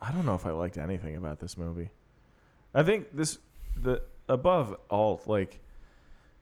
[0.00, 1.90] I don't know if I liked anything about this movie.
[2.74, 3.38] I think this
[3.76, 5.60] the above all like,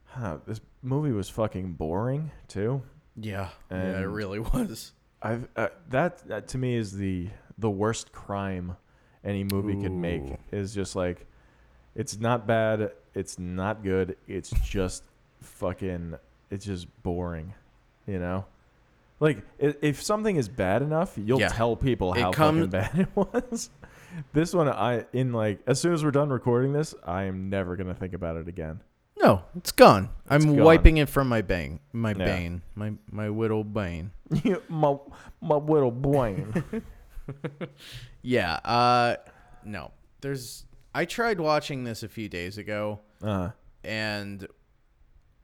[0.05, 2.81] huh, this movie was fucking boring too.
[3.15, 3.49] Yeah.
[3.69, 4.93] yeah, it really was.
[5.21, 8.75] I've uh, that, that to me is the the worst crime
[9.23, 11.25] any movie can make is just like
[11.95, 15.03] it's not bad, it's not good, it's just
[15.41, 16.15] fucking
[16.51, 17.53] it's just boring,
[18.07, 18.45] you know?
[19.19, 21.49] Like i- if something is bad enough, you'll Yeah.
[21.49, 23.69] tell people It how comes- fucking bad it was.
[24.33, 27.75] this one I in like as soon as we're done recording this, I am never
[27.87, 28.81] to think about it again.
[29.21, 30.09] No, it's gone.
[30.29, 30.63] I'm gone.
[30.65, 32.25] wiping it from my bane, my Yeah.
[32.25, 34.11] bane, my my whittle bane.
[34.69, 34.97] my
[35.41, 36.63] my little brain.
[38.21, 38.53] Yeah.
[38.63, 39.15] Uh,
[39.63, 39.91] no.
[40.21, 40.65] There's.
[40.93, 43.49] I tried watching this a few days ago, uh,
[43.83, 44.47] and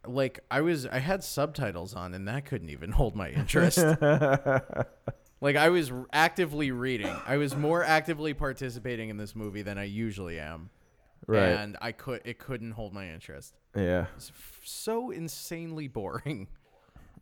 [0.06, 3.78] like I was, I had subtitles on, and that couldn't even hold my interest.
[5.42, 7.16] like I was actively reading.
[7.26, 10.70] I was more actively participating in this movie than I usually am.
[11.28, 11.48] right.
[11.50, 13.56] And I could, it couldn't hold my interest.
[13.76, 14.06] yeah.
[14.16, 16.48] It's f- so insanely boring.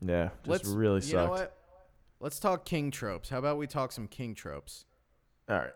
[0.01, 1.55] Yeah, just Let's really You know what?
[2.21, 3.30] Let's talk king tropes.
[3.30, 4.86] How about we talk some king tropes?
[5.49, 5.73] All right.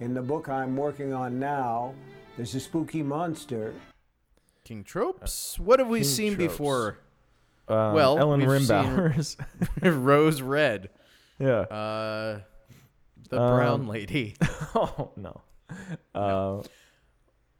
[0.00, 1.94] In the book I'm working on now,
[2.36, 3.72] there's a spooky monster.
[4.66, 5.58] King tropes.
[5.60, 6.52] What have we King seen tropes.
[6.52, 6.98] before?
[7.68, 9.36] Um, Well, Ellen Rimbauer's.
[9.82, 10.90] Rose red.
[11.38, 11.60] yeah.
[11.60, 12.40] Uh,
[13.30, 14.34] the Um, brown lady.
[14.74, 15.40] oh no.
[16.14, 16.62] Uh,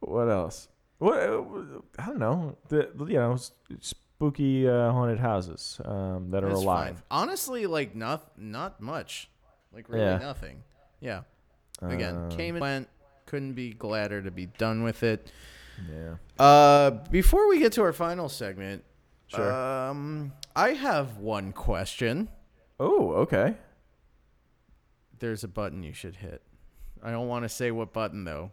[0.01, 0.67] what else?
[0.97, 1.43] What uh,
[1.99, 2.57] I don't know.
[2.69, 3.37] The you know
[3.79, 6.95] spooky uh, haunted houses um, that are That's alive.
[6.95, 7.03] fine.
[7.11, 9.29] Honestly, like not not much.
[9.73, 10.17] Like really Yeah.
[10.17, 10.63] nothing.
[10.99, 11.21] Yeah.
[11.81, 12.89] Again, Uh, came and went.
[13.27, 15.31] Couldn't be gladder to be done with it.
[15.91, 16.15] Yeah.
[16.43, 18.83] Uh, before we get to our final segment,
[19.27, 19.51] Sure.
[19.51, 22.29] um, I have one question.
[22.79, 23.55] Oh, okay.
[25.19, 26.41] There's a button you should hit.
[27.03, 28.51] I don't want to say what button though.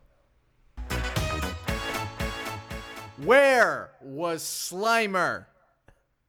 [3.23, 5.47] Where was Slimer?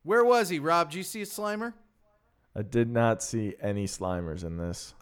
[0.04, 0.92] Where was he, Rob?
[0.92, 1.74] Did you see a Slimer?
[2.56, 4.94] I did not see any Slimers in this.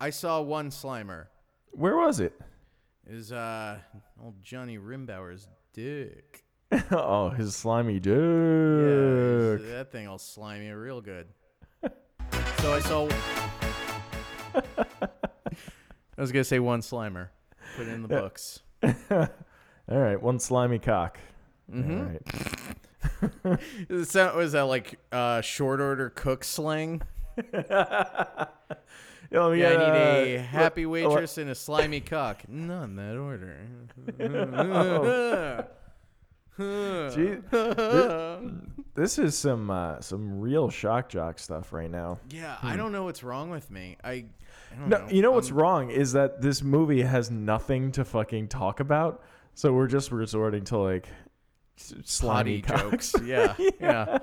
[0.00, 1.26] I saw one Slimer.
[1.72, 2.40] Where was it?
[3.06, 3.78] Is uh
[4.22, 6.44] old Johnny Rimbauer's dick.
[6.90, 8.12] oh, his slimy dick.
[8.14, 11.26] Yeah, that thing will slimy real good.
[11.82, 13.08] so I saw.
[16.16, 17.28] I was gonna say one Slimer.
[17.76, 18.60] Put it in the books.
[19.10, 19.28] All
[19.88, 21.18] right, one slimy cock.
[21.70, 22.00] Mhm.
[22.00, 23.60] All right.
[23.90, 27.02] Is that was that like uh, short order cook slang?
[29.30, 32.42] Yeah, let me Yeah, I need uh, a happy what- waitress and a slimy cock.
[32.48, 33.56] Not in that order.
[36.56, 38.50] Gee, thi-
[38.94, 42.20] this is some uh, some real shock jock stuff right now.
[42.30, 43.96] yeah, I don't know what's wrong with me.
[44.04, 44.24] I, I
[44.78, 45.08] don't No, know.
[45.10, 49.24] you know what's Um, wrong is that this movie has nothing to fucking talk about,
[49.54, 51.08] so we're just resorting to like
[51.76, 53.14] slimy jokes.
[53.24, 54.18] Yeah, yeah.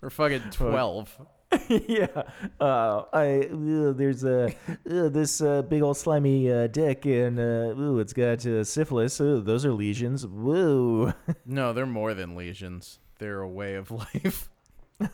[0.00, 1.10] We're fucking twelve.
[1.88, 2.22] yeah.
[2.60, 4.46] Uh, I uh, there's a
[4.90, 9.20] uh, this uh, big old slimy uh, dick and uh, ooh, it's got uh, syphilis.
[9.20, 10.26] Ooh, those are lesions.
[10.26, 11.12] Woo.
[11.46, 12.98] No, they're more than lesions.
[13.18, 14.48] They're a way of life.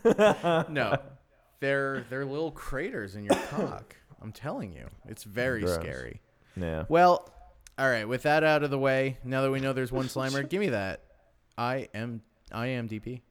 [0.05, 0.97] no,
[1.59, 3.95] they're they're little craters in your cock.
[4.21, 5.75] I'm telling you, it's very Gross.
[5.75, 6.21] scary.
[6.55, 6.85] yeah.
[6.89, 7.29] Well,
[7.77, 8.07] all right.
[8.07, 10.69] With that out of the way, now that we know there's one Slimer, give me
[10.69, 11.01] that.
[11.57, 12.21] I am
[12.51, 13.21] IMDb.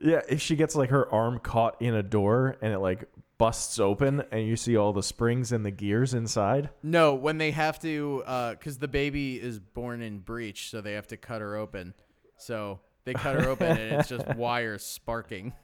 [0.00, 3.04] Yeah, if she gets like her arm caught in a door and it like
[3.42, 6.70] busts open and you see all the springs and the gears inside.
[6.80, 8.22] No, when they have to,
[8.56, 11.92] because the baby is born in breech, so they have to cut her open.
[12.36, 15.54] So they cut her open, and it's just wires sparking.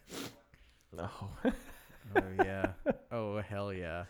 [0.93, 1.09] No.
[1.45, 2.72] Oh yeah.
[3.12, 4.07] Oh hell yeah.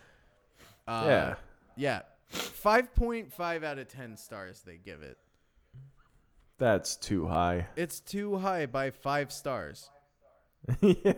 [0.86, 1.34] Uh, Yeah.
[1.76, 2.00] Yeah.
[2.28, 5.18] Five point five out of ten stars they give it.
[6.56, 7.66] That's too high.
[7.76, 9.90] It's too high by five stars.
[10.80, 11.12] yeah.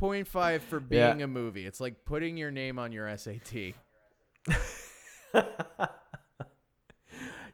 [0.00, 1.10] 0.5 for Yeah.
[1.12, 1.66] being a movie.
[1.66, 3.74] It's like putting your name on your SAT.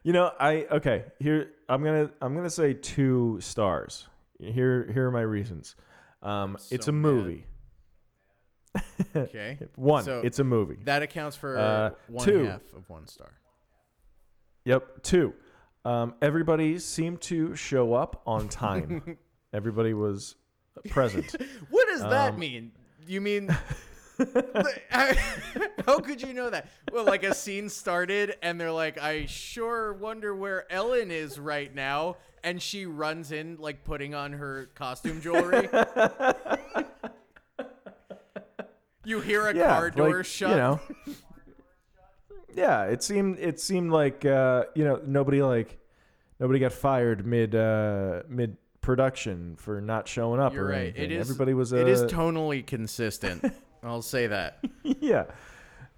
[0.06, 4.06] You know, I okay, here I'm going to I'm going to say 2 stars.
[4.38, 5.76] Here here are my reasons.
[6.22, 7.46] Um it's a movie.
[9.16, 9.58] Okay.
[9.76, 10.76] One, So- it's a movie.
[10.84, 12.44] That accounts for Uh, one two.
[12.44, 13.32] half of one star.
[14.66, 15.02] Yep.
[15.04, 15.32] Two.
[15.86, 19.16] Um, everybody seemed to show up on time.
[19.54, 20.34] everybody was
[20.88, 21.34] present.
[21.70, 22.72] What does that Um, mean?
[23.06, 23.48] You mean.
[24.90, 26.68] How could you know that?
[26.92, 31.74] Well, like a scene started, and they're like, I sure wonder where Ellen is right
[31.74, 32.16] now.
[32.44, 35.68] And she runs in, like putting on her costume jewelry.
[39.04, 40.50] you hear a yeah, car door like, shut.
[40.50, 40.80] You know.
[42.54, 45.78] yeah, it seemed it seemed like uh, you know nobody like
[46.38, 50.80] nobody got fired mid uh, mid production for not showing up You're or right.
[50.82, 51.04] anything.
[51.04, 51.20] It is.
[51.30, 51.72] Everybody was.
[51.72, 53.44] Uh, it is tonally consistent.
[53.82, 54.62] I'll say that.
[54.82, 55.24] yeah.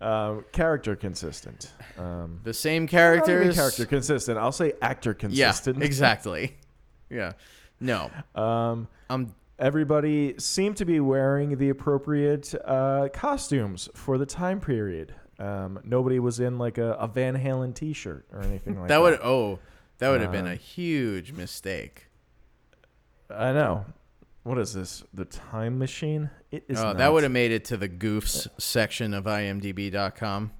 [0.00, 1.72] Um, character consistent.
[1.98, 3.54] Um, The same characters.
[3.56, 4.38] character consistent.
[4.38, 5.82] I'll say actor Yeah, consistent.
[5.82, 6.56] exactly.
[7.10, 7.32] Yeah.
[7.80, 8.10] No.
[8.34, 15.14] Um, I'm everybody seemed to be wearing the appropriate uh, costumes for the time period.
[15.38, 18.94] Um, nobody was in like a, a Van Halen T-shirt or anything like that.
[18.94, 19.58] that would oh,
[19.98, 22.05] that would have been a Um, huge mistake.
[23.30, 23.84] I know.
[24.42, 25.02] What is this?
[25.12, 26.30] The time machine?
[26.52, 26.78] It is.
[26.78, 26.98] Oh, not.
[26.98, 30.52] that would have made it to the goofs section of imdb.com.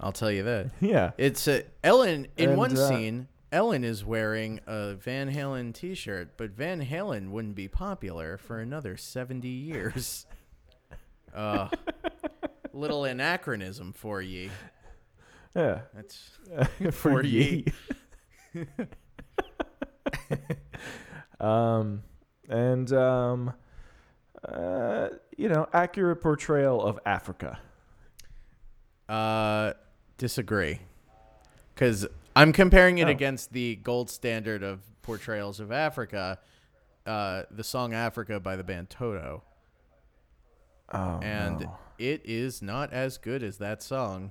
[0.00, 0.70] I'll tell you that.
[0.80, 1.12] Yeah.
[1.16, 3.28] It's uh, Ellen in And, one uh, scene.
[3.52, 8.96] Ellen is wearing a Van Halen T-shirt, but Van Halen wouldn't be popular for another
[8.96, 10.26] seventy years.
[11.34, 11.68] uh,
[12.72, 14.50] little anachronism for ye.
[15.54, 15.82] Yeah.
[15.94, 16.30] That's
[16.80, 17.66] For For ye.
[21.42, 22.02] Um,
[22.48, 23.52] and um,
[24.48, 27.58] uh, you know, accurate portrayal of Africa.
[29.08, 29.72] Uh,
[30.18, 30.78] disagree.
[31.74, 33.10] Because I'm comparing it Oh.
[33.10, 36.38] against the gold standard of portrayals of Africa,
[37.06, 39.42] uh, the song "Africa" by the band Toto,
[40.92, 41.78] Oh, and no.
[41.98, 44.30] it is not as good as that song.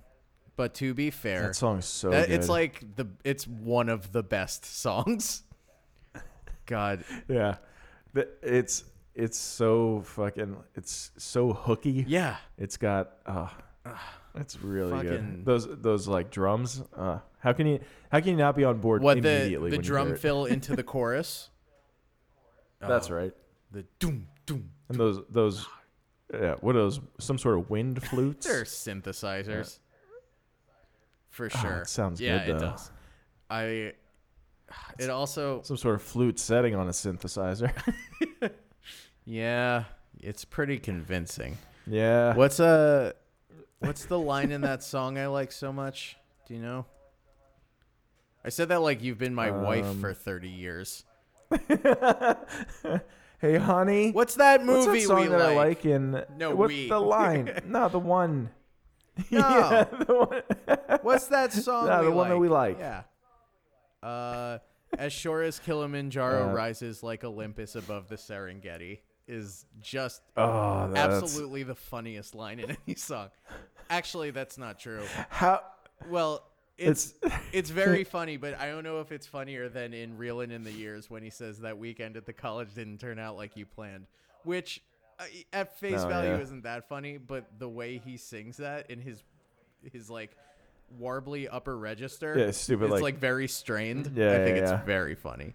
[0.55, 2.35] But to be fair, that song's so that- good.
[2.35, 5.43] it's like the it's one of the best songs.
[6.65, 7.55] God, yeah,
[8.13, 8.83] The- it's
[9.13, 12.05] it's so fucking it's so hooky.
[12.07, 13.47] yeah, It's got uh
[14.35, 15.45] it's really Fucking- good.
[15.45, 16.81] Those those like drums.
[16.95, 17.79] Uh, how can you
[18.11, 19.69] how can you not be on board what the immediately?
[19.71, 20.19] the when you drum it?
[20.19, 21.49] fill into the chorus.
[22.79, 23.33] That's Oh, right.
[23.71, 24.69] The doom doom.
[24.89, 25.65] And those those
[26.33, 26.99] yeah, what are those?
[27.19, 28.47] Some sort of wind flutes?
[28.47, 29.79] They're synthesizers.
[31.29, 31.77] For Oh, sure.
[31.81, 32.65] it sounds yeah, good, it though.
[32.71, 32.91] does.
[33.49, 33.93] I.
[34.99, 35.61] It also.
[35.63, 37.71] Some sort of flute setting on a synthesizer.
[39.23, 39.83] Yeah,
[40.19, 41.57] it's pretty convincing.
[41.85, 42.33] yeah.
[42.33, 43.11] What's uh
[43.79, 46.17] what's the line in that song I like so much?
[46.47, 46.85] Do you know?
[48.43, 51.05] I said that like you've been my wife Um, for 30 years.
[53.39, 54.11] Hey, honey.
[54.11, 55.47] What's that What's movie that song we that like?
[55.49, 56.23] I like in?
[56.37, 56.87] No, what's we.
[56.89, 57.59] the line?
[57.65, 58.51] no, the one.
[59.31, 59.39] No.
[59.39, 60.99] yeah, the one.
[61.01, 62.77] What's that song No, the one that we like.
[62.79, 63.01] Yeah.
[64.03, 64.59] Uh
[64.97, 71.63] as sure as Kilimanjaro Uh, rises like Olympus above the Serengeti is just Oh, absolutely
[71.63, 73.29] the funniest line in any song.
[73.89, 75.03] Actually, that's not true.
[75.29, 75.61] how.
[76.09, 76.43] Well,
[76.77, 77.13] it's
[77.53, 80.71] it's very funny, but I don't know if it's funnier than in Reelin' in the
[80.71, 84.07] Years when he says that weekend at the college didn't turn out like you planned,
[84.43, 84.81] which
[85.19, 85.23] uh,
[85.53, 86.39] at face Oh, value yeah.
[86.39, 89.23] isn't that funny, but the way he sings that in his
[89.93, 90.31] his like
[90.99, 94.11] warbly upper register, Yeah, stupid, it's like- like, very strained.
[94.15, 94.83] Yeah, I think yeah, it's yeah.
[94.83, 95.53] very funny.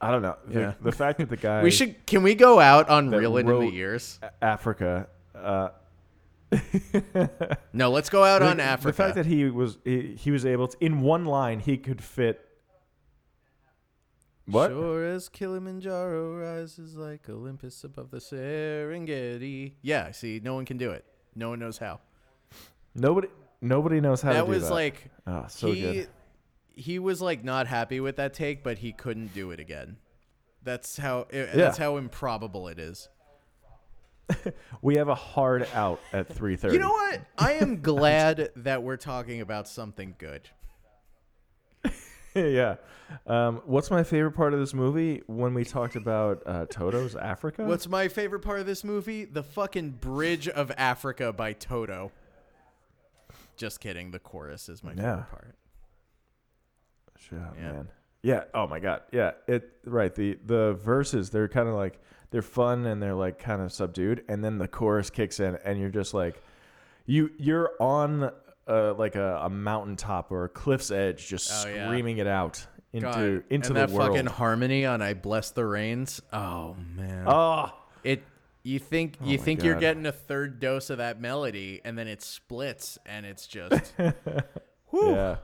[0.00, 0.36] I don't know.
[0.46, 0.72] The, Yeah.
[0.80, 1.62] the fact that the guy.
[1.62, 4.18] We should can we go out on Reelin' in the Years?
[4.40, 5.08] Africa.
[5.34, 5.68] Uh,
[7.72, 8.86] No, let's go out the, on Africa.
[8.88, 12.02] The fact that he was he, he was able to in one line he could
[12.02, 12.44] fit.
[14.46, 14.70] What?
[14.70, 19.74] Sure as Kilimanjaro rises like Olympus above the Serengeti.
[19.82, 21.04] Yeah, see, no one can do it.
[21.36, 22.00] No one knows how.
[22.94, 23.28] Nobody
[23.60, 24.74] nobody knows how that to do was that.
[24.74, 26.08] like oh, so he good.
[26.74, 29.96] he was like not happy with that take, but he couldn't do it again.
[30.62, 31.56] That's how it, Yeah.
[31.56, 33.08] that's how improbable it is.
[34.82, 36.74] We have a hard out at three thirty.
[36.74, 37.20] You know what?
[37.36, 40.48] I am glad that we're talking about something good.
[42.34, 42.76] yeah.
[43.26, 45.22] Um, what's my favorite part of this movie?
[45.26, 47.64] When we talked about uh, Toto's Africa.
[47.64, 49.24] What's my favorite part of this movie?
[49.24, 52.12] The fucking Bridge of Africa by Toto.
[53.60, 54.10] Just kidding.
[54.10, 55.22] The chorus is my favorite Yeah.
[55.30, 55.54] part.
[57.18, 57.72] Shit, Yeah.
[57.72, 57.88] man.
[58.22, 58.44] Yeah.
[58.54, 59.02] Oh my god.
[59.12, 59.32] Yeah.
[59.46, 60.14] It right.
[60.14, 62.00] The the verses they're kind of like
[62.30, 65.78] they're fun and they're like kind of subdued, and then the chorus kicks in, and
[65.78, 66.42] you're just like,
[67.04, 68.30] you you're on
[68.66, 71.86] uh, like a, a mountaintop or a cliff's edge, just Oh, yeah.
[71.86, 74.10] screaming it out into God, into and the that world.
[74.12, 77.72] fucking harmony on "I Bless the Rains." Oh man, oh.
[78.04, 78.22] it.
[78.62, 82.06] You think you my think you're getting a third dose of that melody, and then
[82.08, 83.94] it splits, and it's just,
[84.90, 85.36] whew, Yeah.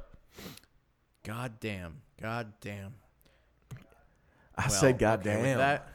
[1.24, 2.94] god damn, god damn.
[4.54, 5.88] I Well, said, okay, "Goddamn." with that-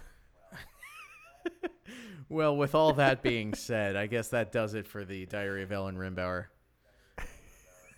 [2.29, 5.71] well, with all that being said, I guess that does it for the Diary of
[5.71, 6.45] Ellen Rimbauer.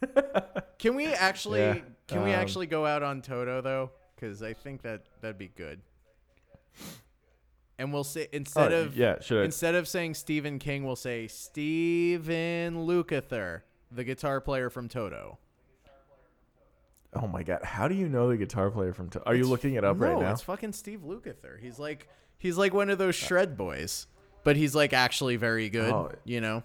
[0.79, 3.91] Can we actually Yeah, can we um, actually go out on Toto though?
[4.15, 5.79] Because I think that that'd be good.
[7.79, 10.95] And we'll say instead Oh, of yeah, should I- instead of saying Stephen King, we'll
[10.95, 13.61] say Stephen Lukather,
[13.91, 15.39] the guitar player from Toto.
[17.15, 17.63] Oh my god!
[17.63, 19.09] How do you know the guitar player from?
[19.11, 20.31] To- Are you looking it up no, right now?
[20.31, 21.59] it's fucking Steve Lukather.
[21.59, 22.07] He's like
[22.37, 24.07] he's like one of those shred boys,
[24.43, 25.91] but he's like actually very good.
[25.91, 26.11] Oh.
[26.25, 26.63] You know?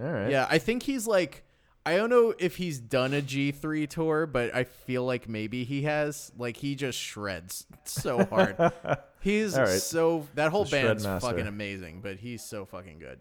[0.00, 0.30] All right.
[0.30, 1.44] Yeah, I think he's like
[1.86, 5.82] I don't know if he's done a G3 tour, but I feel like maybe he
[5.82, 6.32] has.
[6.36, 8.56] Like he just shreds so hard.
[9.20, 9.80] he's All right.
[9.80, 11.28] so that whole The shred band's master.
[11.28, 13.18] fucking amazing, but he's so fucking good.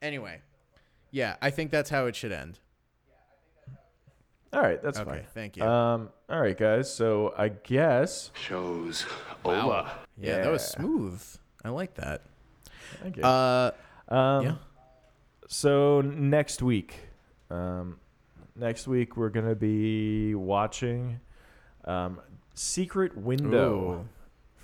[0.00, 0.40] Anyway,
[1.10, 2.58] yeah, I think that's how it should end.
[4.52, 4.82] All right.
[4.82, 5.26] That's Okay, fine.
[5.32, 5.64] thank you.
[5.64, 6.10] Um.
[6.28, 6.92] All right, guys.
[6.94, 8.30] So I guess.
[8.34, 9.06] Show's
[9.44, 9.70] Wow.
[9.70, 9.90] over.
[10.18, 11.22] Yeah, that was smooth.
[11.64, 12.22] I like that.
[13.02, 13.22] Thank you.
[13.22, 13.70] Uh,
[14.08, 14.44] um.
[14.44, 14.54] yeah.
[15.48, 16.96] So next week,
[17.50, 17.98] um,
[18.56, 21.20] next week we're gonna be watching,
[21.84, 22.20] um,
[22.54, 24.08] Secret Window Ooh.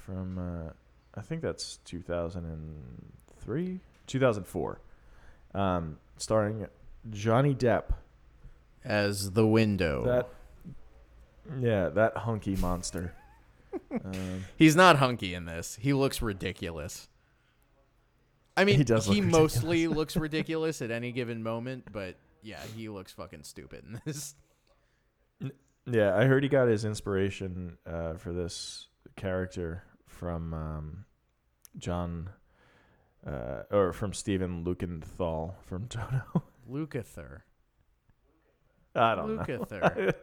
[0.09, 0.38] From.
[0.38, 0.72] Uh,
[1.14, 4.80] I think that's two thousand and three, two thousand four.
[5.54, 6.66] Um, starring
[7.11, 7.84] Johnny Depp.
[8.84, 10.04] as the window.
[10.04, 10.28] That.
[11.61, 13.14] Yeah, that hunky monster.
[14.04, 15.78] um, He's not hunky in this.
[15.80, 17.09] He looks ridiculous.
[18.56, 22.88] I mean, He he look mostly looks ridiculous at any given moment, but yeah, he
[22.88, 24.34] looks fucking stupid in this.
[25.90, 29.84] Yeah, I heard he got his inspiration uh, for this character
[30.18, 31.04] from um,
[31.76, 32.30] John,
[33.24, 36.42] uh, or from Stephen Lukenthal from Toto.
[36.70, 37.40] Lukather.
[38.94, 39.42] I don't know.
[39.42, 40.14] Lukather.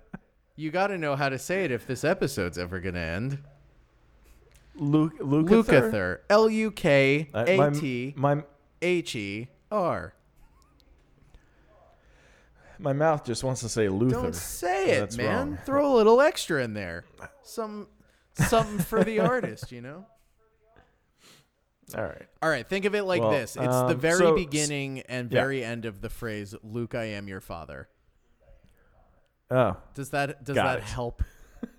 [0.56, 3.38] you got to know how to say it if this episode's ever going to end.
[4.76, 6.18] Luke, Lukather?
[6.28, 8.44] L U K A T My
[8.80, 10.14] H E R.
[12.78, 14.22] my mouth just wants to say Luther.
[14.22, 15.26] Don't say it, man.
[15.26, 15.58] wrong.
[15.64, 17.04] Throw a little extra in there.
[17.42, 17.88] Some
[18.38, 20.06] something for the artist, you know.
[21.96, 22.26] All right.
[22.42, 25.32] All right, think of it like Well, this: it's the um, very so- beginning and
[25.32, 25.40] yeah.
[25.40, 27.88] very end of the phrase "Luke, I am your father."
[29.50, 30.84] Oh, Does that does that it.
[30.84, 31.22] help?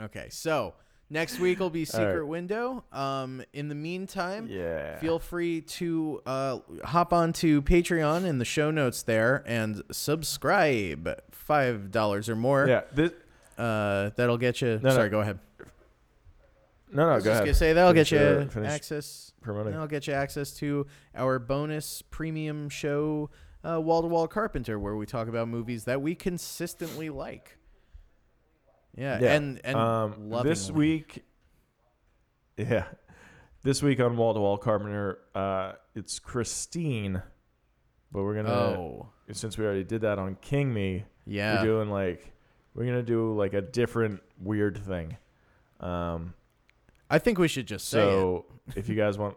[0.00, 0.74] okay, so
[1.10, 2.28] next week will be Secret right.
[2.28, 2.84] Window.
[2.92, 4.98] Um, in the meantime, yeah.
[4.98, 11.20] feel free to uh, hop on to Patreon in the show notes there and subscribe.
[11.30, 12.66] Five dollars or more.
[12.68, 12.82] yeah.
[12.92, 13.10] This,
[13.58, 14.78] Uh, that'll get you.
[14.82, 14.94] No, no.
[14.94, 15.38] sorry, go ahead.
[16.92, 17.08] no, no.
[17.10, 17.44] I was go just ahead.
[17.46, 19.32] gonna say that'll Finish get you finish access.
[19.42, 19.72] promoting.
[19.72, 23.30] That'll get you access to our bonus premium show,
[23.64, 27.58] Wall to Wall Carpenter, where we talk about movies that we consistently like.
[28.96, 29.34] Yeah, Yeah.
[29.34, 31.24] and and um, this week,
[32.56, 32.84] yeah,
[33.62, 37.22] this week on Wall to Wall Carpenter, uh, it's Christine,
[38.12, 41.58] but we're gonna Oh, since we already did that on King Me, yeah.
[41.60, 42.32] we're doing like
[42.74, 45.16] we're gonna do like a different weird thing.
[45.80, 46.34] Um,
[47.10, 48.46] I think we should just say so
[48.76, 49.36] if you guys want,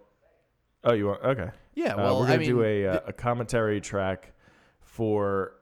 [0.83, 1.49] oh, you want okay.
[1.75, 4.31] Yeah, Uh, well, we're gonna I mean, do a uh, a commentary track
[4.81, 5.53] for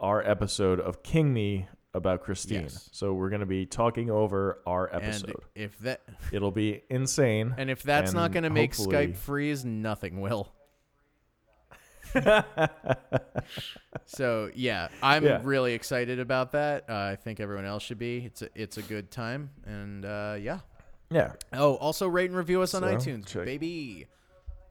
[0.00, 2.62] our episode of King Me about Christine.
[2.62, 2.88] Yes.
[2.92, 5.36] So we're gonna be talking over our and episode.
[5.54, 6.00] if that
[6.32, 7.54] It'll be insane.
[7.56, 10.52] and if that's not And going to make hopefully- Skype freeze, nothing will.
[14.04, 15.40] So yeah, I'm Yeah.
[15.42, 16.84] really excited about that.
[16.88, 18.18] Uh, I think everyone else should be.
[18.26, 20.60] It's a, it's a good time, and uh, yeah.
[21.10, 21.32] yeah.
[21.52, 23.44] Oh, also rate and review us on So, iTunes, check.
[23.44, 24.06] baby.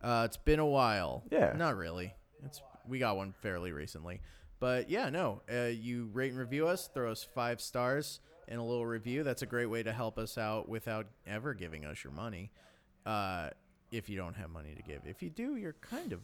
[0.02, 1.24] Uh, it's been a while.
[1.32, 1.54] Yeah.
[1.58, 2.14] Not really.
[2.46, 4.22] It's we got one fairly recently,
[4.60, 5.42] but yeah, no.
[5.52, 9.24] Uh, you rate and review us, throw us five stars and a little review.
[9.24, 12.52] That's a great way to help us out without ever giving us your money.
[13.06, 13.50] Uh,
[13.92, 16.22] if you don't have money to give, if you do, you're kind of,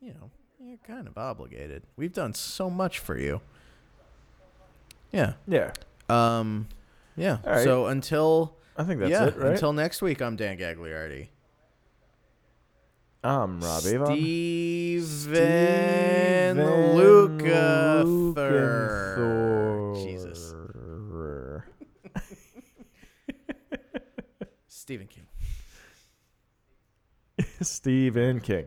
[0.00, 0.30] you know,
[0.64, 1.82] you're kind of obligated.
[1.96, 3.40] We've done so much for you.
[5.12, 5.34] Yeah.
[5.46, 5.72] Yeah.
[6.08, 6.68] Um.
[7.16, 7.38] Yeah.
[7.44, 7.62] Right.
[7.64, 9.52] So until I think that's yeah, it, right?
[9.52, 11.28] until next week, I'm Dan Gagliardi.
[13.22, 14.06] I'm Rob Avon.
[14.06, 16.56] Steven, Steven.
[16.96, 18.44] Lukather.
[20.04, 20.54] Jesus.
[24.68, 25.26] Stephen King.
[27.62, 28.66] Stephen King.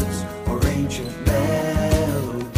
[0.91, 2.51] ancient melodies.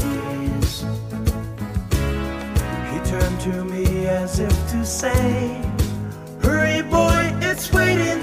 [2.91, 5.61] He turned to me as if to say,
[6.41, 8.22] Hurry, boy, it's waiting